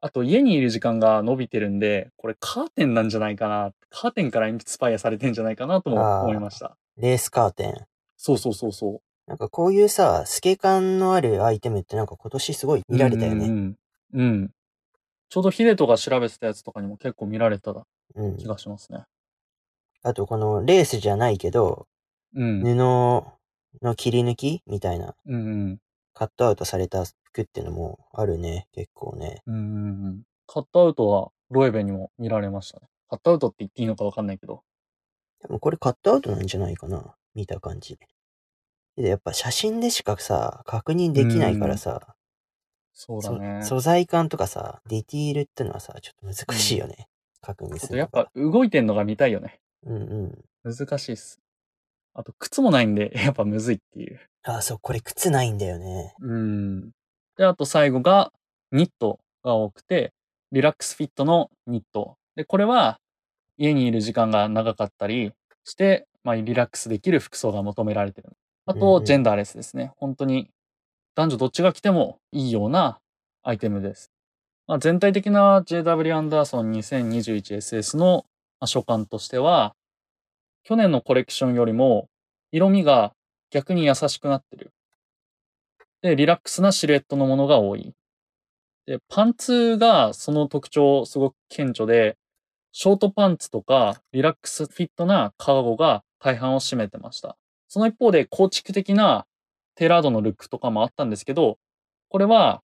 [0.00, 3.72] あと、家にいる時間が伸びてるんで、これカーテンなんじゃないかな。
[3.90, 6.76] カーテンからインスパイアされてんじゃないかなとも思いました。
[6.98, 7.74] レースカーテン。
[8.16, 9.00] そうそうそうそう。
[9.26, 13.46] なんかこういうさ、透け感のあるアイテムってなんか今年すごい見られたよね。
[13.46, 13.76] うん
[14.14, 14.50] うん。
[15.28, 17.72] ちょうどヒデトが調べてたやつとかにも結構見られた
[18.14, 18.36] うん。
[18.36, 19.04] 気がしますね。
[20.02, 21.88] あとこのレースじゃないけど、
[22.34, 22.62] うん。
[22.62, 25.38] 布の切り抜きみたいな、うんう
[25.72, 25.78] ん。
[26.14, 29.42] カットアウトされた服っていうのもあるね、結構ね。
[29.46, 30.22] うん。
[30.46, 32.86] カットアウトはロエベにも見られましたね。
[33.10, 34.62] カットアウトって言っていいのかわかんないけど。
[35.42, 37.98] でもこれカットアウトなんじゃないかな見た感じ。
[38.96, 42.16] で、やっぱ写真でしかさ、確認できないからさ、
[42.92, 43.62] そそうだね。
[43.62, 47.08] 素材感とかさ、ディティールってのはさ、ちょっと難しいよね。
[47.42, 48.30] 確認あするやっぱ。
[48.34, 49.60] 動いてんのが見たいよね。
[49.84, 49.96] うん
[50.64, 50.74] うん。
[50.74, 51.40] 難しいっす。
[52.14, 54.18] あと靴もないんで、 やっぱむずいっていう。
[54.44, 56.14] あ、そう、これ靴ないんだよね。
[56.20, 56.90] うん。
[57.36, 58.32] で、あと最後が
[58.72, 60.14] ニットが多くて、
[60.52, 62.16] リラックスフィットのニット。
[62.34, 62.98] で、これは
[63.56, 65.32] 家にいる時間が長かったり
[65.64, 68.30] して、まあ、リラックスできる服装が求められてる。
[68.66, 69.92] あと、ジェンダーレスですね。
[69.96, 70.50] 本当に
[71.14, 72.98] 男女どっちが着てもいいような
[73.42, 74.10] アイテムです。
[74.66, 78.26] まあ、全体的な JW アンダーソン 2021SS の
[78.58, 79.74] まあ所感としては、
[80.64, 82.08] 去年のコレクションよりも
[82.50, 83.12] 色味が
[83.50, 84.72] 逆に優しくなってる。
[86.02, 87.94] で、リラックスなシルエットのものが多い。
[88.86, 92.16] で、パンツがその特徴すごく顕著で、
[92.78, 97.38] ショートパンツとかリラックスフィットなカーゴが大半を占めてました。
[97.68, 99.24] その一方で構築的な
[99.76, 101.56] テラードのルックとかもあったんですけど、
[102.10, 102.60] これは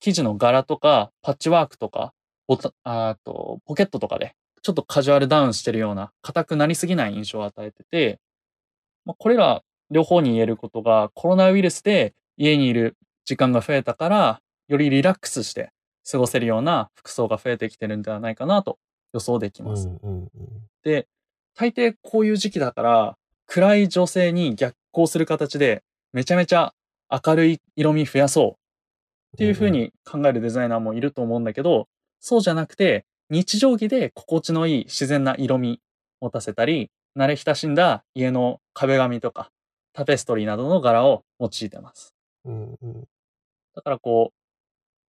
[0.00, 2.12] 生地の柄とかパッチワークとか
[2.46, 8.20] ボタあとポケットとかでちょっとカジュアルダウンしてるような硬くなりすぎない印象を与えてて、
[9.06, 15.72] まあ、これら両方に言えることがコロナウイルスで家にいる時間が増えたからよりリラックスして
[16.06, 18.78] 過ごせるような服装が増えてきてるんではないかなと
[19.12, 19.88] 予想できうんます。
[20.82, 21.08] で、
[21.54, 26.74] 大抵こういう時期だから、暗い女性に逆行する形で、めちゃめちゃ
[27.10, 28.58] 明るい色味増やそ
[29.32, 31.88] うっていう風に考えるデザイナーもいると思うんだけど、
[32.20, 35.80] そうじゃなくて、日常着で心地のいい自然な色味
[36.20, 39.50] 持たせたり、慣れ親しんだ家の壁紙とか、
[39.92, 42.14] タペストリーなどの柄を用いてます。
[42.44, 43.08] うんうん。
[43.74, 44.34] だからこう、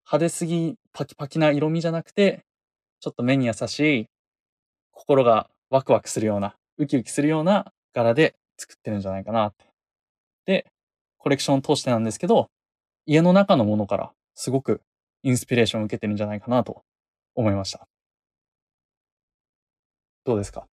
[0.05, 2.45] 派手すぎパキパキな色味じゃなくて、
[2.99, 4.07] ちょっと目に優しい、
[4.91, 9.65] 心がワクワクするような、ウキウキするような柄で作ってるんじゃないかなって。
[10.45, 10.65] で、
[11.17, 12.49] コレクションを通してなんですけど、
[13.05, 14.81] 家の中のものからすごく
[15.23, 16.83] インスピレーションを受けてるんじゃないかなと
[17.35, 17.87] 思いました。
[20.25, 20.67] どうですか？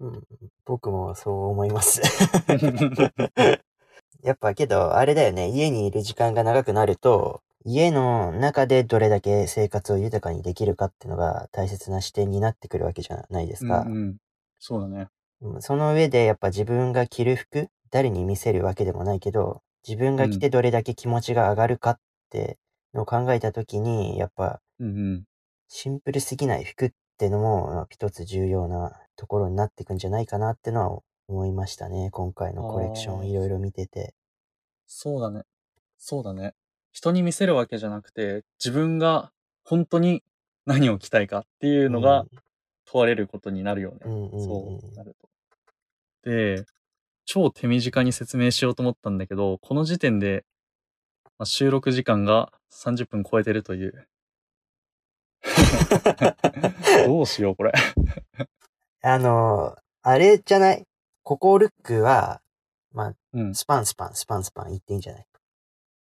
[0.00, 0.22] うん、
[0.64, 2.00] 僕もそう思います。
[4.22, 5.48] やっぱけど、あれだよね。
[5.48, 13.80] 家にいる時間が長くなると、家の中でどれだけ生活を豊かにできるかっていうのが大切な視点になってくるわけじゃないですか。
[13.80, 14.16] うんうん、
[14.58, 15.08] そうだね。
[15.40, 22.58] うんその上でやっぱ自分が着る服、誰に見せるわけでもないけど、自分が着てどれだけ気持ちが上がるかって
[22.92, 24.60] のを考えたときに、やっぱ。
[25.68, 32.10] シンプルすぎない服ってのもまあ一つ重要なところになっていくんじゃないかなってのは思いましたね。
[32.10, 34.14] 今回のコレクションいろいろ見てて。
[34.86, 35.42] そうだね。
[35.98, 36.54] そうだね。
[36.98, 39.30] 人に見せるわけじゃなくて、自分が
[39.64, 40.24] 本当に
[40.66, 42.24] 何を着たいかっていうのが
[42.86, 43.98] 問われることになるよね。
[44.04, 45.28] うんうんうんそうなると。
[46.28, 46.64] で、
[47.24, 50.44] 超手短に説明しようと思ったんだけど、この時点で、
[51.38, 54.08] まあ、収録時間が30分超えてるという。
[57.06, 57.72] どうしよう、これ。
[59.02, 60.84] あの、あれじゃない？
[61.22, 62.40] ココルックは、
[62.92, 63.54] まうんあ、。
[63.54, 65.26] スパンスパン、スパンスパン言っていいんじゃない？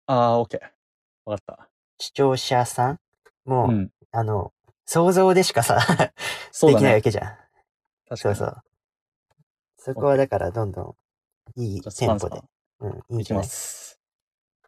[0.07, 0.80] あー、オッケー。
[1.31, 1.69] わかった。
[1.99, 2.99] 視聴者さん
[3.45, 3.91] も、うん。
[4.13, 4.53] あの、
[4.87, 5.79] 想像でしかさ。
[6.63, 7.25] できないわけじゃん。
[7.25, 7.37] 確
[8.09, 8.19] かに。
[8.19, 8.63] そうそう。
[9.77, 10.97] そこはだからどんど
[11.57, 12.41] んいいテンポで。
[12.81, 13.45] うん、いじゃない？
[13.45, 13.99] ます。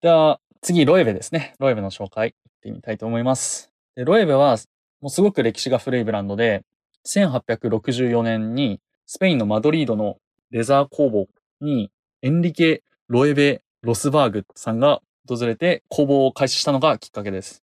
[0.01, 1.55] では、次、ロエベですね。
[1.59, 3.73] ロエベの紹介、いってみたいと思います。
[3.97, 4.57] でロエベは、
[5.01, 6.65] もうすごく歴史が古いブランドで、
[7.07, 10.19] 1864年にスペインのマドリードの
[10.51, 11.27] レザー工房
[11.61, 11.91] に
[12.23, 17.63] エンリケ・ロエベ・ロスバーグさんが訪れて工房を開始したのがきっかけです。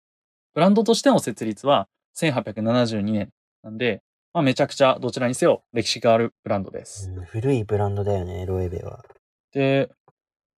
[0.53, 3.29] ブランドとしての設立は1872年
[3.63, 4.01] なんで、
[4.33, 7.09] まあ、めちゃくちゃどちらにせよ歴史があるブランドです。
[7.09, 9.03] うん古いブランドだよね、ロエベは。
[9.51, 9.89] で、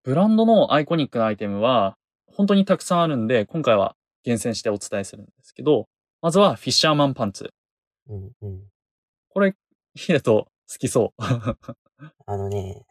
[0.03, 1.97] ブランドのアイコニックなアイテムは
[2.31, 5.87] 本当にたくさんあるんで、今回は厳選してお伝えするんですけど、
[6.21, 7.53] まずはフィッシャーマンパンツ。
[8.07, 8.61] うんうん。
[9.29, 9.55] これ、
[9.95, 11.23] ヒデと好きそう。
[12.25, 12.85] あのね、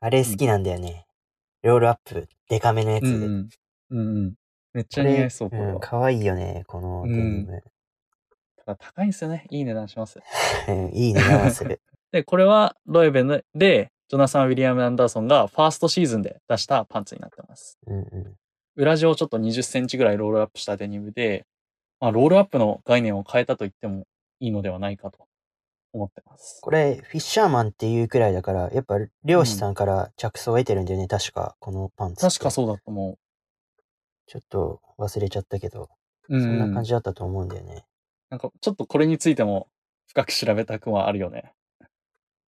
[0.00, 1.05] あれ好きなんだよね。
[1.66, 3.08] ロールアップ、デカめのやつで。
[3.08, 3.48] うんうん。
[3.90, 4.34] うんうん。
[4.72, 5.74] めっちゃ似合いそう、これは。
[5.74, 7.62] うん、かわいいよね、このデニム。
[8.56, 9.46] ただ高いんですよね。
[9.50, 10.20] いい値段します。
[10.68, 11.80] うんいい値段はする。
[12.12, 17.76] で、これはロエベンで、ジョナサン・ウィリアム・アンダーソンがファーストシーズンで出したパンツになってます。
[17.86, 18.36] うんう
[18.76, 21.46] 裏地をちょっと20センチぐらいロールアップしたデニムで、
[21.98, 24.06] まあ、ロールアップの概念を変えたと言っても
[24.38, 25.26] いいのではないかと
[25.92, 26.60] 思ってます。
[26.62, 32.26] これ、フィッシャーマンっていうくらいだから、やっぱ漁師さんから着想を得てるんだよね、確か、このパンツ。
[32.26, 33.18] 確かそうだと思
[34.26, 35.88] ちょっと忘れちゃったけど、
[36.28, 36.36] う。
[36.36, 37.84] うん、そんな感じだったと思うんだよね。
[38.30, 39.68] なんかちょっとこれについても
[40.08, 41.52] 深く調べたくはあるよね。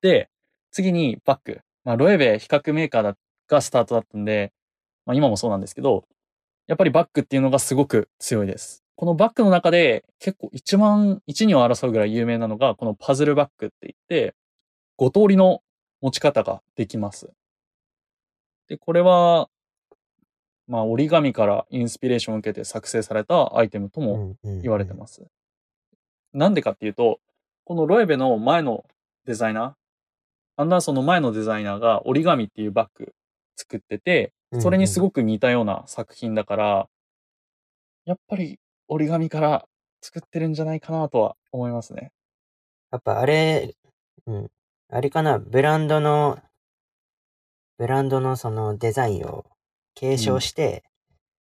[0.03, 0.29] で、
[0.71, 1.61] 次にバッグ。
[1.85, 3.17] まあ、ロエベ比較メーカーだ
[3.49, 4.53] がスタートだったんで、
[5.07, 6.05] まあ今もそうなんですけど、
[6.67, 8.85] やっぱりバッグっていうのがすごく強いです。
[8.99, 14.35] このバッグの中で結構一番、一二を争うぐらい有名なのが、このパズルバッグって言って、
[14.99, 15.63] 5通りの
[16.01, 17.31] 持ち方ができます。
[18.67, 19.49] で、これは、
[20.67, 25.25] まあ折り紙からインスピレーションを受けて作成されたアイテムとも言われてます。
[26.33, 27.21] なんでかっていうと、
[27.67, 28.85] このロエベの前の
[29.27, 29.73] デザイナー、
[30.57, 33.15] アンダーソンの前のデザイナーが折り紙っていうバッグ
[33.55, 36.89] 作ってて、それにすごく似たような作品だから、
[38.05, 39.67] やっぱり折り紙から
[40.03, 42.11] 作ってるんじゃないかなとは思いますね。
[42.91, 43.75] やっぱあれ、
[44.27, 44.51] うん。
[44.91, 46.39] あれかな、ブランドの、
[47.77, 49.45] ブランドのそのデザインを
[49.95, 50.85] 継承して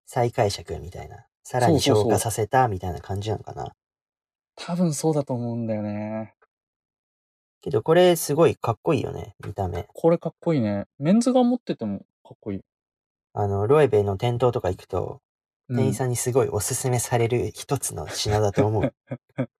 [0.06, 1.24] 再解釈みたいな。
[1.44, 3.72] さらにそうそうそう消化させたみたいな感じなのかな？
[4.56, 6.34] 多分そうだと思うんだよね。
[7.60, 9.86] けどこれすごいかっこいいよね、見た目。
[9.94, 10.86] これかっこいいね。
[10.98, 12.60] メンズが持っててもかっこいい。
[13.34, 15.25] あの、ロエベの店頭とか行くと、うん
[15.68, 18.94] 店員さんにすごいおすすめされる一つの品だと思う。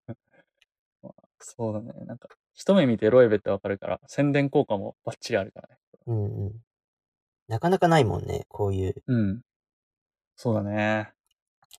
[1.38, 1.92] そうだね。
[2.06, 5.78] なんか、一目見てロエベってわかるから、宣伝効果もバッチリあるからね。
[6.06, 6.52] うんうん。
[7.48, 9.02] なかなかないもんね、こういう。
[9.06, 9.42] うん。
[10.36, 11.12] そうだね。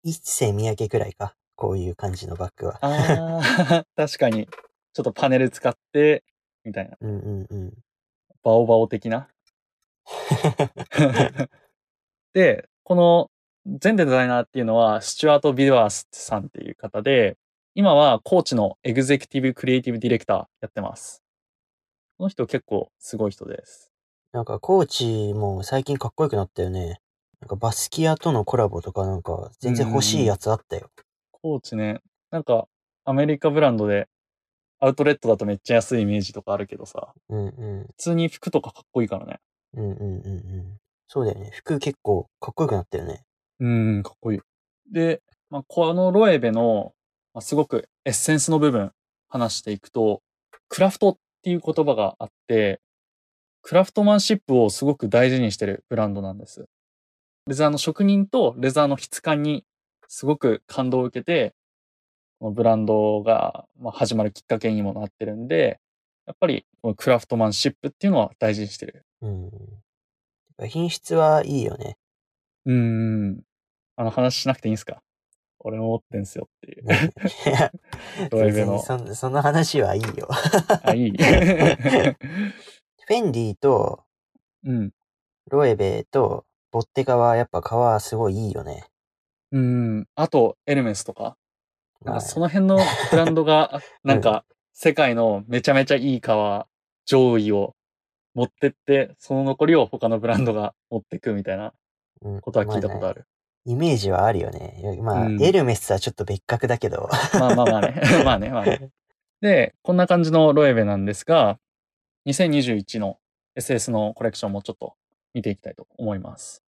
[0.04, 1.36] 一世三宅くらいか。
[1.56, 2.78] こういう感じのバッグは。
[2.82, 4.48] ああ、 確かに。
[4.94, 6.24] ちょっとパネル使って、
[6.64, 6.98] みたいな。
[7.02, 7.74] うんうんうん。
[8.44, 9.28] バオバオ的な。
[12.34, 13.32] で、この
[13.68, 17.38] 全デザイナーっていうのは、スチュアート・ビデワースさんっていう方で、
[17.76, 21.22] 今はコーチのエグゼクティブ・クリエイティブ・ディレクターやってます。
[22.18, 23.92] この人結構すごい人です。
[24.32, 27.02] なんかコーチも最近かっこよくなったよね。
[27.42, 30.90] なんかバスキアとのコラボとかなんか全然欲しいやつあったよ。
[31.32, 32.00] コーチね、
[32.32, 32.68] なんか
[33.06, 34.08] アメリカブランドで
[34.80, 37.88] アウトレットだとめっちゃ安いイメージとかあるけどさ、うんうん。
[37.88, 39.40] 普通に服とかかっこいいからね。
[39.74, 40.78] うんうんうんうん。
[41.08, 41.52] そうだよね。
[41.54, 43.24] 服結構かっこよくなったよね。
[43.60, 44.40] うん、かっこいい。
[44.92, 46.94] で、まあ、このロエベの、
[47.34, 48.92] まあ、すごくエッセンスの部分
[49.30, 50.22] 話していくと、
[50.70, 52.82] クラフトっていう言葉があって、
[53.62, 56.68] クラフトマンシップをすごく大事にしてるブランドなんです。
[57.48, 59.66] レザーの職人とレザーの質感に
[60.08, 61.54] すごく感動を受けて、
[62.40, 65.80] このブランドがまあ始まるきっかけにもなってるんで、
[66.26, 69.06] やっぱりこのクラフトマンシップっていうのは大事にしてる。
[69.22, 69.52] うん。
[70.68, 71.98] 品質はいいよね。
[72.66, 73.44] うーん。
[73.98, 75.02] あの話しなくていいんすか？
[75.60, 76.86] 俺も持ってんすよっていう。
[76.86, 77.12] ね
[77.46, 77.72] いや
[78.32, 78.74] ロエベの。
[78.74, 80.30] 別にそんその話はいいよ。
[80.84, 81.12] あ、いい。
[81.18, 84.04] フェンディと
[84.64, 84.92] うん。
[85.50, 88.86] ロエベとボッテガはやっぱ革すごいいいよね。
[89.52, 90.08] うん。
[90.16, 91.38] あと、エルメスとか。
[92.04, 92.78] なんまあかその辺の
[93.12, 96.68] ブランドが、 なんか、世界のめちゃめちゃいい革
[97.06, 97.76] 上位を
[98.36, 101.74] 持ってって、その残りを他のブランドが持ってくみたいな
[102.22, 103.26] うんことは聞いたことある。
[103.68, 104.82] イメージはあるよね。
[105.02, 107.10] まあ、うんエルメスはちょっと別格だけど。
[107.34, 108.02] まあまあまあね。
[108.24, 108.90] まあね、まあね。
[109.42, 111.60] で、こんな感じのロエベなんですが、
[112.28, 113.20] 2021の
[113.58, 114.96] SS のコレクションもちょっと
[115.34, 116.64] 見ていきたいと思います。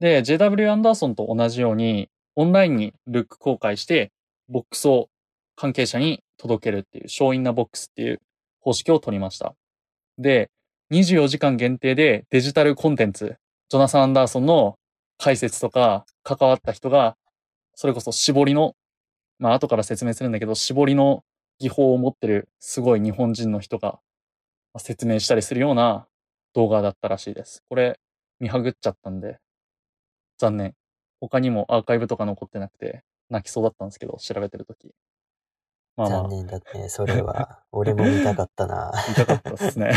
[0.00, 4.10] で、JW アンダーソンと同じように、オンラインにルック公開して、
[4.48, 5.10] ボックスを
[5.54, 8.22] 関係者に届けるっていう、ショーインなボックスっていう
[8.60, 9.54] 方式を取りました。
[10.16, 10.50] で、
[10.92, 13.36] 24時間限定でデジタルコンテンツ、
[13.68, 14.78] ジョナサン・アンダーソンの
[15.18, 17.16] 解説とか関わった人が、
[17.74, 18.74] それこそ絞りの
[19.38, 21.24] まあ後から説明するんだけど、絞りの
[21.58, 24.00] 技法を持ってるすごい日本人の人が
[24.72, 26.06] まあ説明したりするような
[26.54, 27.62] 動画だったらしいです。
[27.68, 27.98] これ
[28.40, 29.38] 見はぐっちゃったんで、
[30.38, 30.74] 残念。
[31.20, 34.92] 他にもアーカイブとか残ってなくて、泣きそうだったんですけど、調べてるとき。
[35.96, 36.88] まあまあ残、念だね。
[36.88, 37.60] それは。
[37.70, 38.92] 俺も見たかったな。
[39.08, 39.92] 見たかったですね。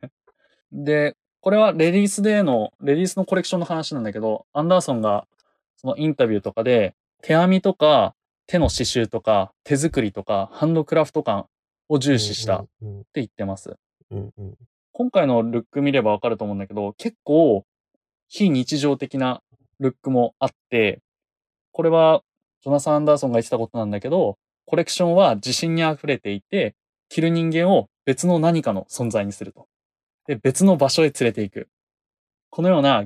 [0.72, 5.28] で、これはレディースデーの、レディースのコレクションの話なんだけど、アンダーソンが
[5.76, 8.16] そのインタビューとかで、手編みとか、
[8.48, 11.46] 手の刺繍とか、手作りとか、ハンドクラフト感
[11.88, 13.76] を重視したってうん言ってます。
[14.10, 14.54] うんうん。
[14.90, 17.64] 今回のルック見ればわかると思うんだけど、結構
[18.26, 19.40] 非日常的な
[19.78, 20.98] ルックもあって、
[21.70, 22.24] これは
[22.64, 26.74] ジョナサン・アンダーソンが言ってたことなんだけど、コレクションは自信に溢れていて、
[27.08, 29.68] 着る人間を別の何かの存在にすると。
[30.26, 31.68] で、別の場所へ連れて行く。
[32.50, 33.04] このような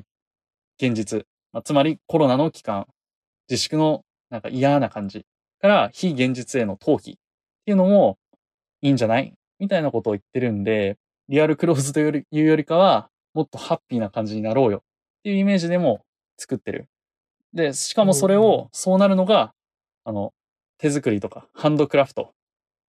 [0.77, 2.87] 現実、まあつまりコロナの期間、
[3.49, 5.25] 自粛のなんか嫌な感じ
[5.61, 7.01] から非現実への逃避っ
[7.65, 8.17] ていうのも
[8.81, 9.33] いいんじゃない？
[9.59, 10.97] みたいなことを言ってるんで、
[11.29, 14.81] リアルクローズというよりかは、もっとハッピーな感じになろうよっ
[15.23, 16.03] ていうイメージでも
[16.37, 16.87] 作ってる。
[17.53, 19.53] で、しかもそれうんを、そうなるのが、
[20.03, 20.33] あの、
[20.77, 22.33] 手作りとか、ハンドクラフト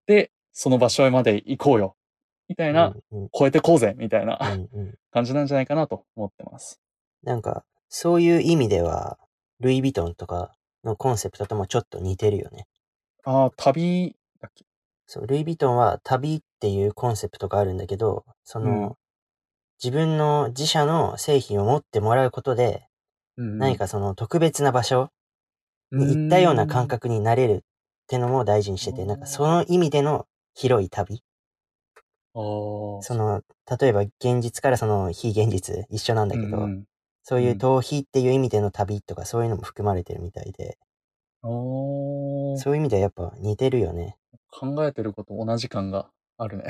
[0.06, 1.96] で、その場所へまで行こうよ。
[2.50, 4.38] みたいな、うんうん超えてこうぜみたいな
[5.12, 6.80] 感じなんじゃないかなと思ってます。
[7.22, 9.18] なんか、そういう意味では、
[9.60, 12.66] ルイ・ヴィトンとかのコンセプトともちょっと似てるよね。
[13.24, 14.64] ああ、旅だっけ？
[15.06, 18.94] そう、ルイ・ヴィトンは旅っていうコンセプトがあるんだけど、その、うん
[19.82, 22.86] 自分の自社の製品を持ってもらうことで、
[23.38, 25.08] うん何かその特別な場所
[25.90, 26.86] に行ったような感。
[26.86, 27.60] 覚になれるっ
[28.06, 31.22] てのも大事にしてて、うんなんかその意味での広い旅。
[32.34, 33.42] その、
[33.80, 36.84] 例えば現実からその非現実一緒なんだけど、うん
[37.22, 40.78] そういう逃避っていう意味での旅とかそういうのも含まれてるみたいで、
[41.42, 44.16] そういう意味ではやっぱ似てるよね。
[44.50, 46.64] 考えてること同じ感があるね。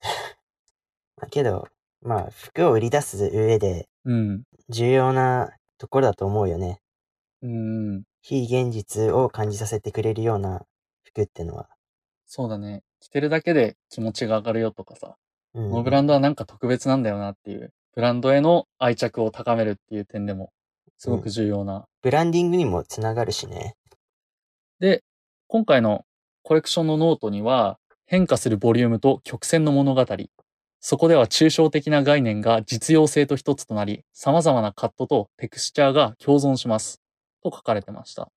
[1.16, 1.68] まあけど、
[2.00, 4.42] まあ服を売り出す上でうん。
[4.68, 6.80] 重要なところだと思うよね。
[7.42, 8.04] うん。
[8.22, 10.64] 非現実を感じさせてくれるような
[11.04, 11.68] 服ってのは。
[12.26, 12.82] そうだね。
[13.00, 15.16] 着てるだけで気持ちが上がるよとかさ。
[15.54, 20.52] うんこのブランドはなんか特別なんだよなっていう、ブランドへの愛着を高めるっていう点でも、
[20.96, 21.86] すごく重要な。
[22.02, 23.74] ブランディングにもつながるしね。
[24.78, 25.02] で、
[25.48, 26.04] 今回の
[26.42, 30.06] コレクションのノートには、変化するボリュームと曲線の物語。
[30.80, 37.00] そこでは抽象的な概念が実用性と一つとなり、様々なカットとテクスチャーが共存します。
[37.42, 38.30] と書かれてました。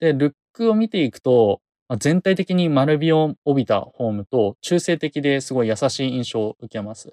[0.00, 1.60] で、ルックを見ていくと、
[1.90, 7.12] まあ全体的に丸みを帯びたフォームと中性的ですごい優しい印象を受けます。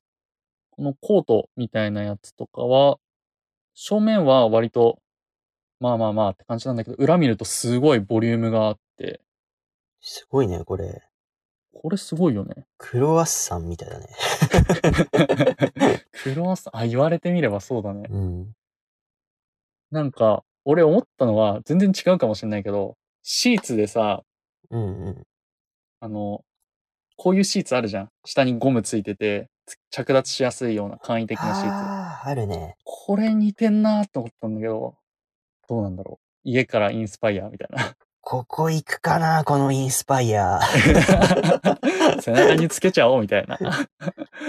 [0.69, 2.99] このコートみたいなやつとかは、
[3.73, 4.99] 正面は割と、
[5.79, 9.19] まあまあまあって感じなんだけど、裏見るとすごいボリュームがあって、
[9.99, 11.01] すごいね、これ。
[11.73, 12.67] これすごいよね。
[12.77, 14.07] クロワッサンみたいだね。
[16.23, 18.05] クロワッサン、あ、言われてみればそうだね。
[18.11, 18.53] うん。
[19.89, 24.23] なんか、俺思ったのは全然違うかもしれないけど、シーツでさ、
[24.71, 25.23] うんうん。
[25.99, 26.43] あの、
[27.15, 28.09] こういうシーツあるじゃん。
[28.25, 31.67] 下にゴムついてて、つ着脱しやすいような簡易的なシーツ。
[31.69, 32.75] ああ、あるね。
[32.83, 34.95] これ似てんなーって思ったんだけど、
[35.67, 36.27] どうなんだろう。
[36.43, 37.95] 家からインスパイアみたいな。
[38.21, 40.59] ここ行くかな、このインスパイア。
[42.21, 43.57] 背中につけちゃおうみたいな。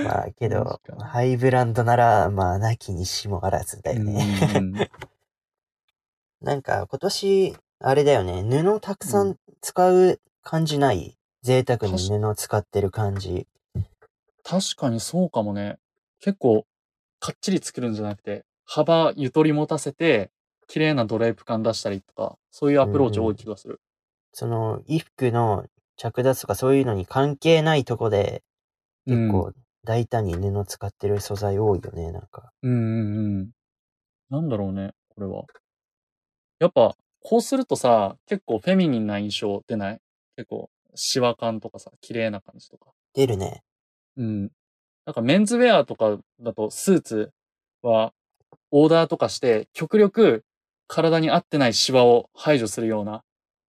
[0.04, 4.60] まあけどハイブランドなら、まあ、なきにしもあらずだよね。
[4.60, 4.74] ん
[6.42, 11.16] なんか今年、あれだよね、布たくさん使う感じない？
[11.42, 13.46] 贅沢に布使ってる感じ。
[14.42, 15.78] 確かにそうかもね。
[16.20, 16.66] 結構、
[17.20, 20.30] かっちり作るんじゃなくて、幅ゆとり持たせて、
[20.66, 23.80] 綺麗なドレープ感出したりとか、そういうアプローチ多い気がする。
[24.32, 25.66] その、衣服の
[25.96, 28.42] 着脱とかそういうのに関係ないとこで、
[29.06, 29.52] 結構
[29.84, 32.50] 大胆に布使ってる素材多いよね、なんか。
[32.62, 33.50] うんうんうん。
[34.30, 35.44] なんだろうね、これは。
[36.58, 36.96] やっぱ、
[37.28, 40.00] こうするとさ、結構フェミニンな印象出ない？
[40.36, 42.86] 結構、シワ感とかさ、綺麗な感じとか。
[43.12, 43.62] 出るね。
[44.16, 44.50] うん。
[45.04, 47.32] なんかメンズウェアとかだとスーツ
[47.82, 48.14] は
[48.70, 50.42] オーダーとかして極力
[50.86, 53.22] 体に合ってないシワを排除するような、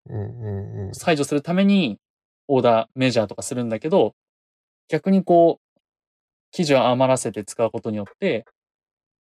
[0.10, 0.92] うんうんうん。
[0.94, 2.00] 排除するために
[2.48, 4.16] オーダー、メジャーとかするんだけど、
[4.88, 5.80] 逆にこう、
[6.52, 8.46] 生地を余らせて使うことによって、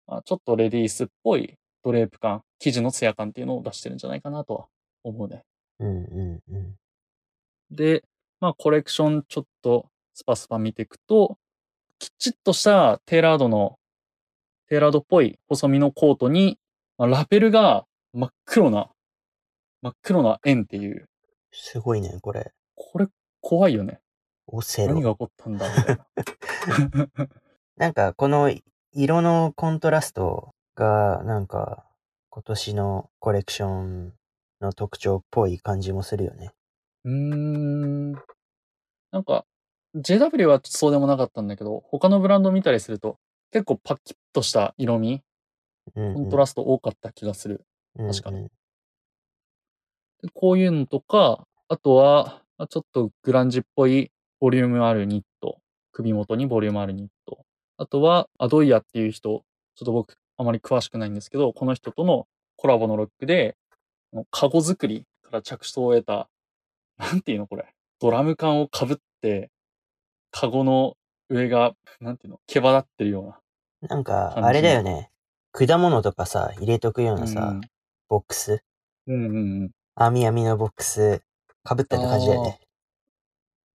[0.07, 4.65] まあ、ちょっとレディースっぽいドレープ感、生地のツヤ感っていうのを出してるんじゃないかなとは
[5.03, 5.43] 思うね。
[5.79, 6.75] うんうんうん。
[7.71, 8.03] で、
[8.39, 11.37] まあコレクションちょっとスパスパ見ていくと、
[11.99, 13.77] きちっとしたテーラードの、
[14.67, 16.59] テーラードっぽい細身のコートに、
[16.97, 18.89] まあ、ラペルが真っ黒な、
[19.81, 21.09] 真っ黒な円っていう、
[21.51, 22.51] すごいね、これ。
[22.75, 23.07] これ
[23.41, 23.99] 怖いよね。
[24.47, 25.15] オセ何がロ。
[25.15, 26.07] 起こったんだみたいな。
[27.77, 28.51] なんか、この
[28.93, 31.85] 色のコントラストが、なんか、
[32.31, 34.13] 今年のコレクション
[34.61, 36.51] の特徴っぽい感じもするよね。
[37.05, 38.11] うーん。
[39.11, 39.45] なんか、
[39.95, 43.17] JW はそうでもなかったんだけど、他のブランド見たりすると、
[43.51, 45.21] 結構パキッとした色味、
[45.95, 46.13] うん、うん。
[46.13, 47.65] コントラスト多かった気がする。
[47.97, 48.51] 確かにうんうん
[50.21, 55.59] でこういうのとか、あとは、まあちょっとグランジっぽいボリュームあるニット。
[55.91, 57.45] 首元にボリュームあるニット。
[57.77, 62.25] あとは、アドイヤっていう人、ちょっと僕あまり詳しくないんですけど、この人との
[62.55, 63.57] コラボのロックで、
[64.31, 66.29] カゴ作りから着想を得た、
[66.97, 67.67] なんていうのこれ。
[67.99, 69.51] ドラム缶をかぶって、
[70.31, 70.95] カゴの
[71.29, 73.21] 上が、なんていうの毛羽立ってるよ
[73.81, 73.89] うな。
[73.89, 75.11] なんか、あれだよね。
[75.51, 77.61] 果物とかさ、入れとくようなさ、うん
[78.07, 78.63] ボックス
[79.05, 79.71] うんうんうん。
[79.93, 81.21] 網網のボックス、
[81.63, 82.59] かぶったって感じだよね。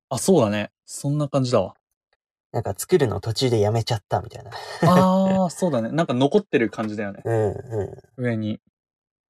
[0.09, 0.71] あ、そうだね。
[0.87, 1.75] そんな感じだわ。
[2.53, 4.51] なんか作るの途中でやめちゃったみたいな。
[4.89, 5.91] ああ、そうだね。
[5.91, 7.23] なんか残ってる感じだよね。
[7.25, 8.23] うんうん。
[8.23, 8.61] 上に。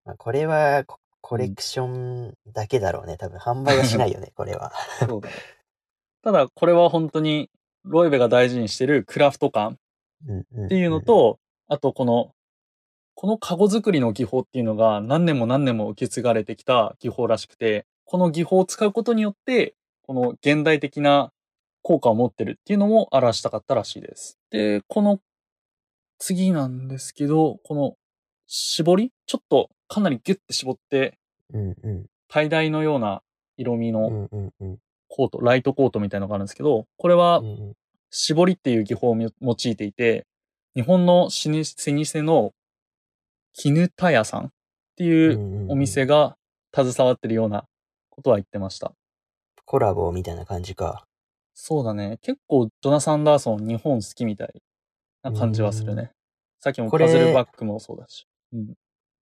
[0.04, 3.16] まあ、これはコ、コレクションだけだろうね。
[3.16, 4.72] 多分販売はしないよね、 これは。
[4.98, 5.34] そうだね。
[6.22, 7.48] ただ、これは本当に、
[7.84, 9.78] ロイベが大事にしてるクラフト感
[10.28, 12.32] うんうん、っていうのと、あとこの、
[13.14, 21.32] このカゴ作りの技法っていうのが何年も何年も受け継がれてきた技法らしくて、この技法を使うことによって、この現代的な
[21.82, 24.38] 効果を持ってるっていうのも表したかったらしいです。
[24.50, 25.20] で、この
[26.18, 27.96] 次なんですけど、この
[28.46, 29.12] 絞り？
[29.26, 31.18] ちょっとかなりギュッて絞って、
[31.52, 32.06] うんうん。
[32.70, 33.22] のような
[33.56, 34.28] 色味の。
[35.14, 37.42] コート、ライトコートみたいなのがあるんですけど、これは
[38.08, 40.26] 絞りっていう技法を用いていて、
[40.74, 41.30] 日本の老舗
[42.22, 42.52] の
[43.52, 44.48] 絹田屋さんっ
[44.96, 46.38] ていうお店が
[46.74, 47.66] 携わってるような
[48.08, 48.94] ことは言ってました。
[49.66, 51.04] コラボみたいな感じか。
[51.64, 52.18] そうだね。
[52.22, 54.48] 結構ジョナサン・ダーソン日本好きみたい
[55.22, 56.10] な感じはするうね。
[56.58, 58.26] さっきもこれパズルバッグもそうだし。
[58.52, 58.74] うん。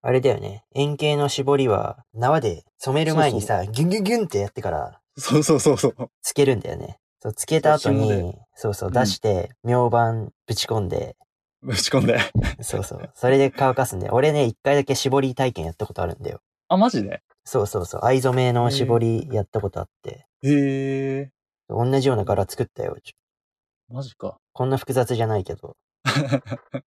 [0.02, 0.64] あれだよね。
[0.74, 5.96] 円形の絞りは縄で染める前にさ、ギュンギュンギュンってやってからそうそうそうそう。
[6.22, 7.00] つけるんだよね。
[7.22, 11.18] そう、つけた後に、そうそう、うん出して、明板ぶち込んで、
[11.62, 12.20] ぶち込んで。
[12.62, 13.12] そうそう。
[13.16, 16.40] それで乾かすんで、俺ね、一回だけ絞り体験やったことあるんだよ。
[16.70, 17.22] あ、マジで？
[17.44, 18.02] そうそうそう。
[18.06, 21.32] 藍染めの絞りやったことあって、へえ。
[21.70, 22.97] 同じような柄作ったよ。
[23.03, 24.38] ちょマジか。
[24.53, 25.78] こんな複雑じゃないけど。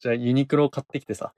[0.00, 1.34] じゃあユニクロ買ってきてさ。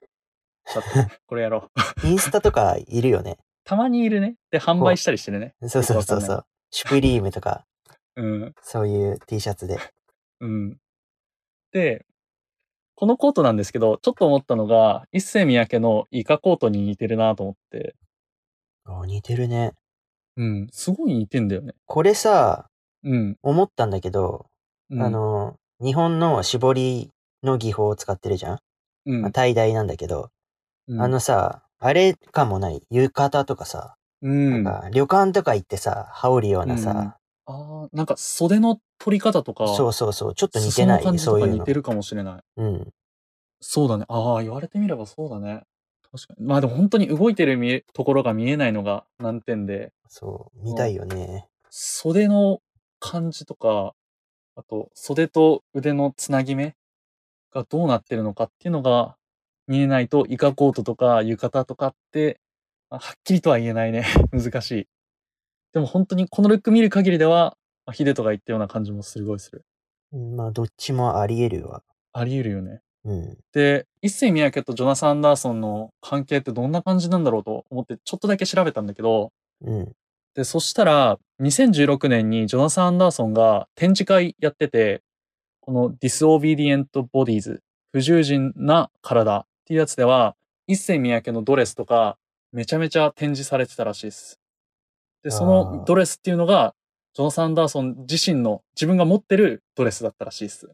[0.66, 0.88] ちょっと
[1.26, 1.70] これやろ
[2.04, 2.06] う。
[2.06, 3.38] インスタとかいるよね。
[3.64, 4.36] たまにいるね。
[4.50, 5.54] で、販売したりしてるね。
[5.62, 6.46] そうそうそうそう。
[6.70, 7.66] シュプリームとか、
[8.16, 8.54] うん。
[8.62, 9.78] そういう T シャツで。
[10.40, 10.78] うん。
[11.72, 12.04] で、
[12.94, 17.94] このコートなんですけど、ちょっと思ったのが、一世三宅のイカコートに似てるなと思って、
[18.84, 19.72] あ、似てるね。
[20.36, 21.74] うん、すごい似てんだよね。
[21.86, 22.68] これさ、
[23.02, 23.36] うん。
[23.42, 24.46] 思ったんだけど、
[24.90, 27.10] うん、あ、の、日本の絞り
[27.42, 28.58] の技法を使ってるじゃん、
[29.06, 30.30] うんまあ、tie dye なんだけど、
[30.88, 32.82] うんあのさ、あれかもない？
[32.90, 34.62] 浴衣とかさ、うん。
[34.64, 37.14] なんか旅館とか行ってさ、羽織るようなさ、うんあ
[37.46, 40.34] あ、なんか袖の取り方とか、そうそうそう。
[40.34, 41.18] ちょっと似てない？
[41.18, 41.72] そういう似て。
[41.72, 42.40] るかもしれない。
[42.58, 42.88] うん。
[43.60, 44.04] そうだね。
[44.08, 45.62] ああ、言われてみればそうだね。
[46.12, 46.46] 確かに。
[46.46, 50.64] まあでも本当に動いてる見えところが見えないのが難点で、そう。
[50.64, 51.46] 見たいよね。
[51.70, 52.60] 袖の
[52.98, 53.94] 感じとか、
[54.56, 56.74] あと袖と腕のつなぎ目
[57.52, 59.16] がどうなってるのかっていうのが
[59.66, 62.40] 見えないと、イカコートとか浴衣とかって、
[62.90, 64.04] まあはっきりとは言えないね。
[64.32, 64.88] 難しい。
[65.72, 67.56] でも本当にこのルック見る限りでは、
[67.86, 69.64] まあヒデとが言ったような感じもすごいする。
[70.12, 71.84] うんまあ、どっちもあり得るわ。
[72.12, 72.82] あり得るよね。
[73.04, 73.38] うん。
[73.52, 79.32] で、一世三宅とジョナサン・アンダーソンの関係ってどんな感じなんだろうと思ってちょっとだけ調べたんだけど、
[79.62, 79.92] うん。
[80.34, 85.02] で、そしたら、2016年にジョナサン・アンダーソンが展示会やってて、
[85.60, 87.60] この Disobedient Bodies、
[87.92, 90.36] 不従順な体っていうやつでは、
[90.66, 92.16] 一世三宅のドレスとか、
[92.52, 94.40] めちゃめちゃ展示されてたらしいです。
[95.22, 96.74] で、そあーのドレスっていうのが、
[97.14, 100.70] ジョナサン・アンダーソン自身の、自分が持ってるドレスだったらしいです。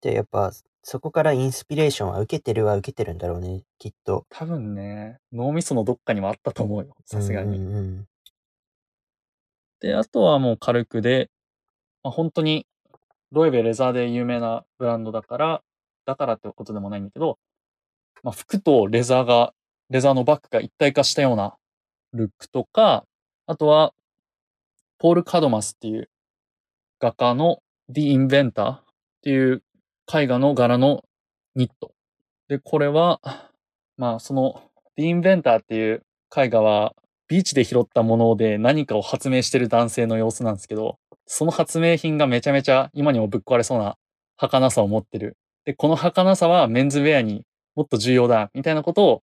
[0.00, 0.52] で、やっぱ、
[0.86, 3.62] そこからインスピレーションは受けてるは受けてるんだろうね。
[3.78, 4.26] きっと。
[4.28, 6.94] 多分ね、脳みそのどっかにもあったと思うよ。
[7.06, 7.56] さすがに。
[7.56, 8.08] うんうんうん
[9.80, 11.30] で、あとはもう軽くで、
[12.02, 12.66] まあ、本当に、
[13.32, 15.62] ロエベレザーで有名なブランドだから、
[16.06, 17.38] だからってことでもないんだけど、
[18.22, 19.52] まあ、服とレザーが、
[19.90, 21.56] レザーのバッグが一体化したような
[22.14, 23.04] ルックとか、
[23.46, 23.92] あとは、
[24.98, 26.08] ポール・カドマスっていう
[26.98, 28.82] 画家の The Inventor っ
[29.22, 29.62] ていう
[30.12, 31.04] 絵画の柄の
[31.54, 31.92] ニット。
[32.48, 33.20] で、これは、
[33.96, 34.62] まあ、その
[34.96, 36.02] The Inventor っていう
[36.36, 36.94] 絵画は、
[37.26, 43.96] ビーチで拾ったもので何かを発明してる男性の様子なんですけど、その発明品がめちゃめちゃ今にもぶっ壊れそうな
[44.36, 45.36] 儚さを持ってる。
[45.64, 47.44] で、この儚さはメンズウェアに
[47.74, 49.22] もっと重要だ、みたいなことを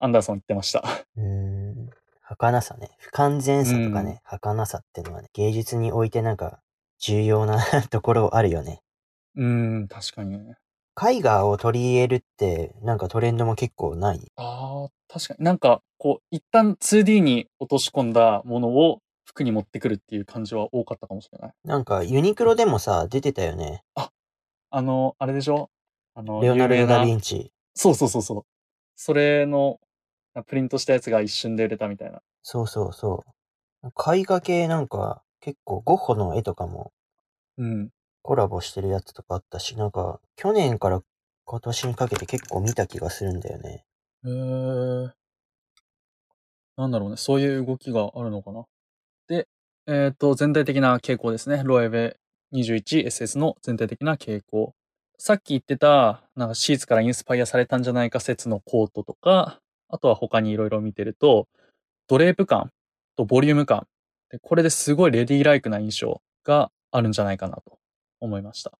[0.00, 0.82] アンダーソン言ってました。
[1.16, 1.90] うーん。
[2.20, 2.90] 儚さね。
[2.98, 6.58] 不完全さとかね、儚さってのはね、芸術においてなんか
[6.98, 8.82] 重要な ところあるよね。
[9.36, 10.56] うーん、確かにね。
[10.98, 14.20] 絵画を取り入れるって、なんかトレンドも結構ない？
[14.36, 21.52] ああ、確かになんか、こう、一旦 2D に落とし込んだものを服に持ってくるっていう感じは多かったかもしれない。
[21.64, 23.82] なんかユニクロでもさ、出てたよね。
[24.70, 25.70] あの、あれでしょ？
[26.14, 27.52] あの、レオナルド・有名なダ・ヴィンチ。
[27.74, 28.42] そうそうそうそう。
[28.96, 29.78] それの、
[30.46, 32.20] プリントしたやつが一瞬で売れたみたいな。
[32.42, 33.24] そうそうそ
[33.82, 34.16] う。
[34.16, 36.92] 絵画系なんか結構ゴッホの絵とかも
[37.58, 37.90] うん。
[38.26, 41.00] コラボしてるやつとかあったし、なんか去年から
[41.44, 43.84] 今年にかけて結構見た気がするんだよね。
[44.24, 45.12] へえ。
[46.76, 47.16] なんだろうね。
[47.16, 48.64] そういう動きがあるのかな。
[49.28, 49.46] で、
[49.86, 51.62] えっ、と、全体的な傾向ですね。
[51.64, 52.16] ロエベ
[52.52, 54.74] 21SS の全体的な傾向。
[55.18, 61.46] さっき言ってた、なんかシーツからインスパイアされたんじゃないか説のコートとか、あとは他にいろいろ見てると、
[62.08, 62.72] ドレープ感
[63.14, 63.86] とボリューム感。
[64.30, 67.78] でこれですごいレディーライクな印象があるんじゃないかなと
[68.20, 68.72] 思いました。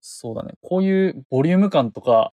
[0.00, 0.54] そうだね。
[0.60, 2.32] こういうボリューム感とか、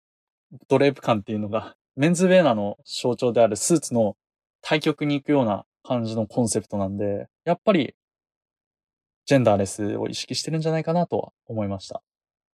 [0.68, 4.16] ドレープ感っていうのが、メンズウェアの象徴であるスーツの
[4.62, 7.94] 対極に行くような感じのコンセプトなんで、やっぱり、
[9.26, 12.02] ジェンダーレスを意識してるんじゃないかなとは思いました。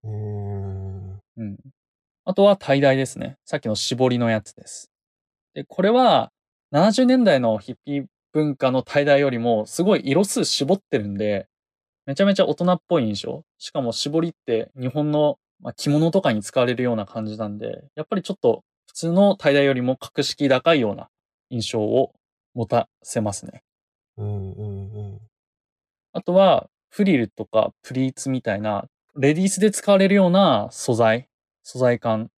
[0.03, 1.19] うーん。
[1.38, 1.57] うん。
[2.25, 3.38] あとは tie dye ですね。
[3.45, 4.89] さっきの絞りのやつです。
[5.53, 6.31] で、これは
[6.71, 11.47] 70年代のヒッピー文化の tie dye よりもすごい色数絞ってるんで、
[12.06, 13.43] めちゃめちゃ大人っぽい印象。
[13.58, 21.10] しかも絞りって日本のまあ着物とかに使われるような感じなんで、やっぱりちょっと普通の tie dye よりも格式高いような
[21.49, 22.14] 印象を
[22.54, 23.64] 持たせますね。
[24.18, 25.20] うんうんうん。
[26.12, 28.86] あとは、フリルとかプリーツみたいな、
[29.16, 31.28] レディースで使われるような素材、
[31.64, 32.30] 素材感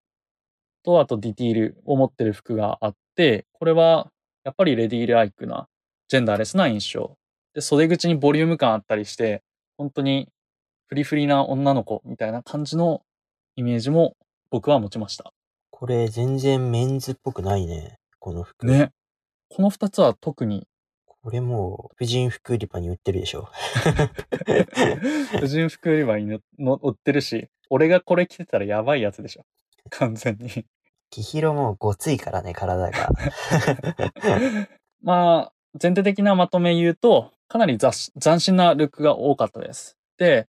[0.83, 4.11] と、あとディティールを持ってる服があって、これは、
[4.45, 5.67] やっぱりレディーライクな、
[6.07, 7.17] ジェンダーレスな印象。
[7.53, 9.43] で、袖口にボリューム感あったりして、
[9.77, 10.29] 本当に
[10.87, 13.01] フリフリな女の子みたいな感じの
[13.55, 14.15] イメージも
[14.49, 15.33] 僕は持ちました。
[15.71, 17.97] これ全然メンズっぽくないね。
[18.19, 18.65] この服。。
[18.65, 18.91] ね。
[19.49, 20.67] この二つは特に、
[21.05, 23.49] これもう、婦人服売り場に売ってるでしょ。
[25.39, 29.45] 婦人服売り場にのの売ってるし、俺がこれ着てたらやばいやつでしょ。
[29.89, 30.65] 完全に。
[31.09, 33.09] キヒロもごついからね、体が。
[35.01, 39.97] まあ、全体的なまとめ言うと、かなり斬新なルックが多かったです。
[40.17, 40.47] で、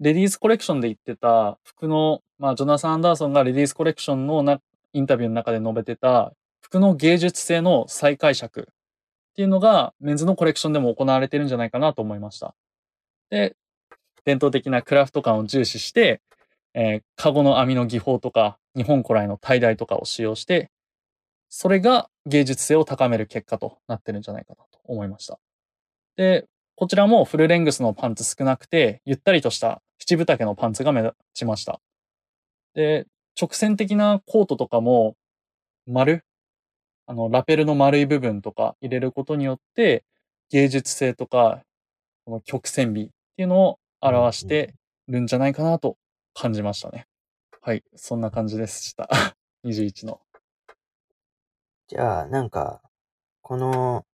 [0.00, 4.60] レディースコレクションで言ってた服の、まあ、ジョナサン・アンダーソンがレディースコレクションの
[4.92, 12.54] インタビューの中で述べてた服の芸術性の再解釈っていうのがメンズのコレクションでも行われてるんじゃないかなと思いました。
[13.30, 13.56] で、
[14.24, 16.20] 伝統的なクラフト感を重視して、
[16.74, 20.70] えー、カゴの網の技法とか、日本古来の tie dye とかを使用して、
[21.54, 25.38] それが芸術性を高める結果となってるんじゃないかなと思いました。
[26.16, 26.46] で、
[26.76, 31.78] こちらもフルレングスのパンツ少なくて、ゆったりとした七分丈のパンツが目立ちました。
[32.72, 33.06] で、
[33.38, 35.14] 直線的なコートとかも、
[35.86, 36.24] 丸？
[37.06, 40.04] あの、ラペルの丸い部分とか入れることによって、
[40.48, 41.60] 芸術性とか、
[42.24, 44.72] この曲線美っていうのを表して
[45.06, 45.98] るんじゃないかなと
[46.32, 47.04] 感じましたね。
[47.60, 49.10] はい、そんな感じでした。
[49.66, 50.22] 21の。
[51.92, 52.80] じゃあ、なんか、
[53.42, 54.06] この、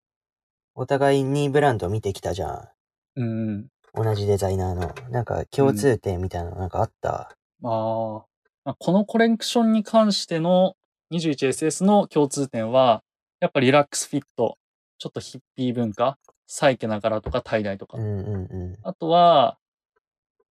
[0.75, 2.67] お互いにブランド見てきたじゃん。
[3.15, 3.67] うんうん。
[3.93, 4.93] 同じデザイナーの。
[5.11, 8.25] なんか共通点みたいなのなんかあった、まあ、
[8.65, 10.75] まあこのコレクションに関しての
[11.13, 13.01] 21SS の共通点は、
[13.39, 14.57] やっぱリラックスフィット、
[14.97, 16.17] ちょっとヒッピー文化、
[16.47, 17.97] サイケな柄とかタイダイとか。
[17.97, 19.57] うんうんうあとは、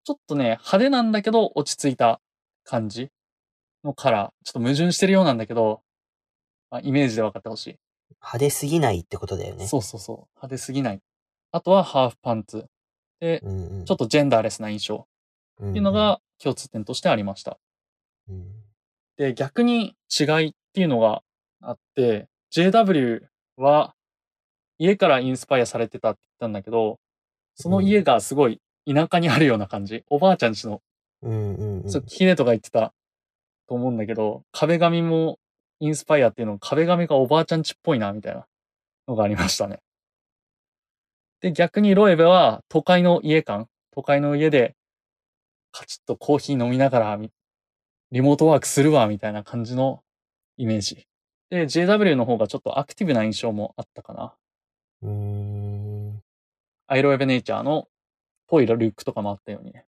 [0.04, 2.22] ちょっとね、派手なんだけど落ち着いた
[2.64, 3.10] 感じ
[3.84, 4.44] のカラー。
[4.46, 5.82] ちょっと矛盾してるようなんだけど、
[6.70, 7.76] まあ、イメージで分かってほしい。
[8.20, 9.66] 派手すぎないってことだよね。
[9.66, 10.16] そうそうそう。
[10.36, 11.00] 派手すぎない。
[11.52, 12.66] あとはハーフパンツ。
[13.20, 13.84] で、うんうん。
[13.84, 15.06] ちょっとジェンダーレスな印象
[15.62, 17.58] っっていうの、が共通点としてありました。
[18.28, 18.46] うん
[19.16, 21.24] で、逆に違いっていうのが
[21.60, 23.22] あって、JW
[23.56, 23.96] は
[24.78, 27.00] 家からインスパイアされてたって言ったんだけど、
[27.56, 30.04] その家がすごい田舎にあるような感じ。
[30.08, 30.80] おばあちゃんちの、
[31.22, 31.90] うんうんうん。
[31.90, 32.94] そうヒデとか言ってた
[33.68, 35.40] と思うんだけど、壁紙も
[35.80, 38.46] インスパイアっていうの壁紙がおばあちゃんちっぽいな、みたいな
[39.06, 39.80] のがありましたね。
[41.40, 44.74] で、逆にロエベは都会の家感、都会の家で
[45.72, 47.30] カチッとコーヒー飲みながらみ
[48.10, 50.02] リモートワークするわ、みたいな感じの
[50.56, 51.06] イメージ。
[51.50, 54.34] で、JW の方がちょっとアクティブな印象もあったかな。
[55.02, 56.22] うーん。
[56.86, 57.88] アイロエベネイチャーの
[58.46, 59.84] ぽいルックとかもあったようにね。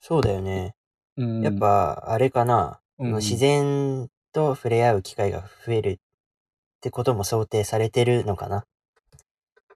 [0.00, 0.74] そうだよね。
[1.16, 2.80] うんやっ、ぱ、あれかな。
[2.98, 5.98] うん自然と触れ合う機会が増えるっ
[6.80, 8.64] てことも想定されてるのかな。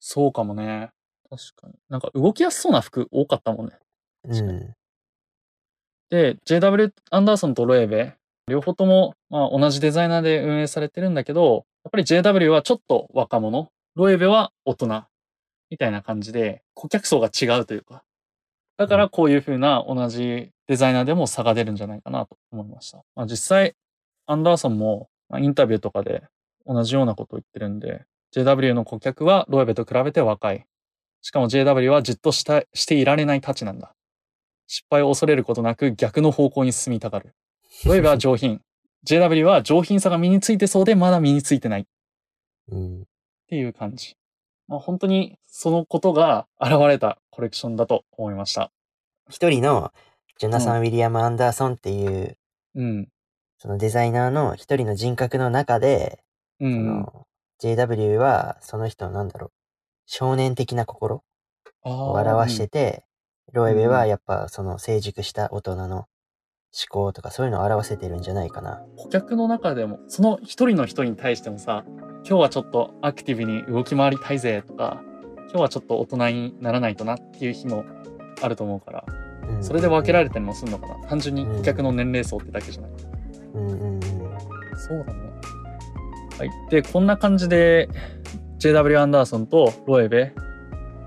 [0.01, 0.91] そうかもね。
[1.31, 1.75] 確かに。
[1.89, 3.79] なんか動きやすそうな服多かったもんね。
[4.25, 4.75] うん。
[6.11, 8.15] で、JW アンダーソンとロエベ、
[8.49, 15.05] 両方とも、まあ、同じデザイナーで運営されてるんだけど、やっぱり JW はちょっと若者、ロエベは大人、
[15.71, 18.05] みたいな感じで、顧客層が違うというか。
[18.77, 22.99] だからこういう風な同じデザイナーでも差が出るんじゃないかなと思いました。
[23.15, 23.75] まあ、実際、
[24.27, 26.25] アンダーソンも、まあ、インタビューとかで
[26.67, 28.05] 同じようなことを言ってるんで、
[28.35, 30.67] JW の顧客はロエベと比べて若い。
[31.23, 33.95] しかも JW はじっとしたしていられないたちなんだ。
[34.67, 37.35] 失敗を恐れることなく逆の方向に進みたがる。
[37.85, 38.61] ロエベは上品。
[39.07, 41.85] JW は上品さが身についてそうでまだ身についてないっ
[42.73, 43.05] うん。
[43.49, 44.17] ていう感じ。
[44.67, 48.73] まあ、本当にそのことが現れたコレクションだと思いました。
[49.31, 49.93] 一人の
[50.39, 52.37] ジョナサン・ウィリアム・アンダーソンっていう、
[52.75, 53.09] うん。
[53.59, 56.23] そのデザイナーの一人の人格の中で、
[56.61, 56.87] そうん。
[56.87, 57.27] の
[57.63, 59.51] JW はその人のなんだろう、
[60.07, 61.23] 少年的な心
[61.83, 63.05] あをー表してて、
[63.53, 66.07] ロエベうんはやっぱその成熟した大人の思
[66.91, 68.85] 考とかそういうのを表せてるんじゃないかな。
[68.97, 71.85] 顧客の中でも、その一人の人に対してもさ、
[72.29, 75.01] 今日はちょっとアクティブに動き回りたいぜとか、
[75.49, 77.85] 今日はちょっと大人にならないとなっていう日も
[78.43, 80.97] あると思うから、うんそれで分けられたりもするのかな。
[81.09, 82.91] 単純に顧客の年齢層ってだけじゃない。
[82.91, 83.16] うん
[83.57, 84.01] うんうん。
[84.77, 85.21] そうだね。
[86.39, 86.51] はい。
[86.71, 87.89] で、こんな感じで
[88.59, 90.33] JW アンダーソンとロエベ、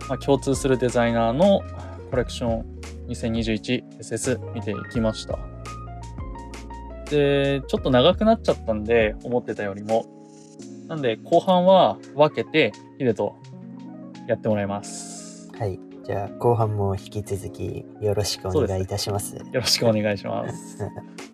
[0.08, 1.62] まあ、共通するデザイナーの
[2.10, 2.80] コレクション
[3.10, 5.38] 2021SS 見ていきました。
[7.10, 10.06] で、ちょっと長くなっちゃったんで、思ってたよりも。
[10.88, 13.36] なんで、後半は分けて、ヒデと
[14.28, 15.52] やってもらいます。
[15.58, 15.80] はい。
[16.04, 19.36] じゃあ後半も引き続きよろしくお願いいたします。
[19.36, 20.80] よろしくお願いします。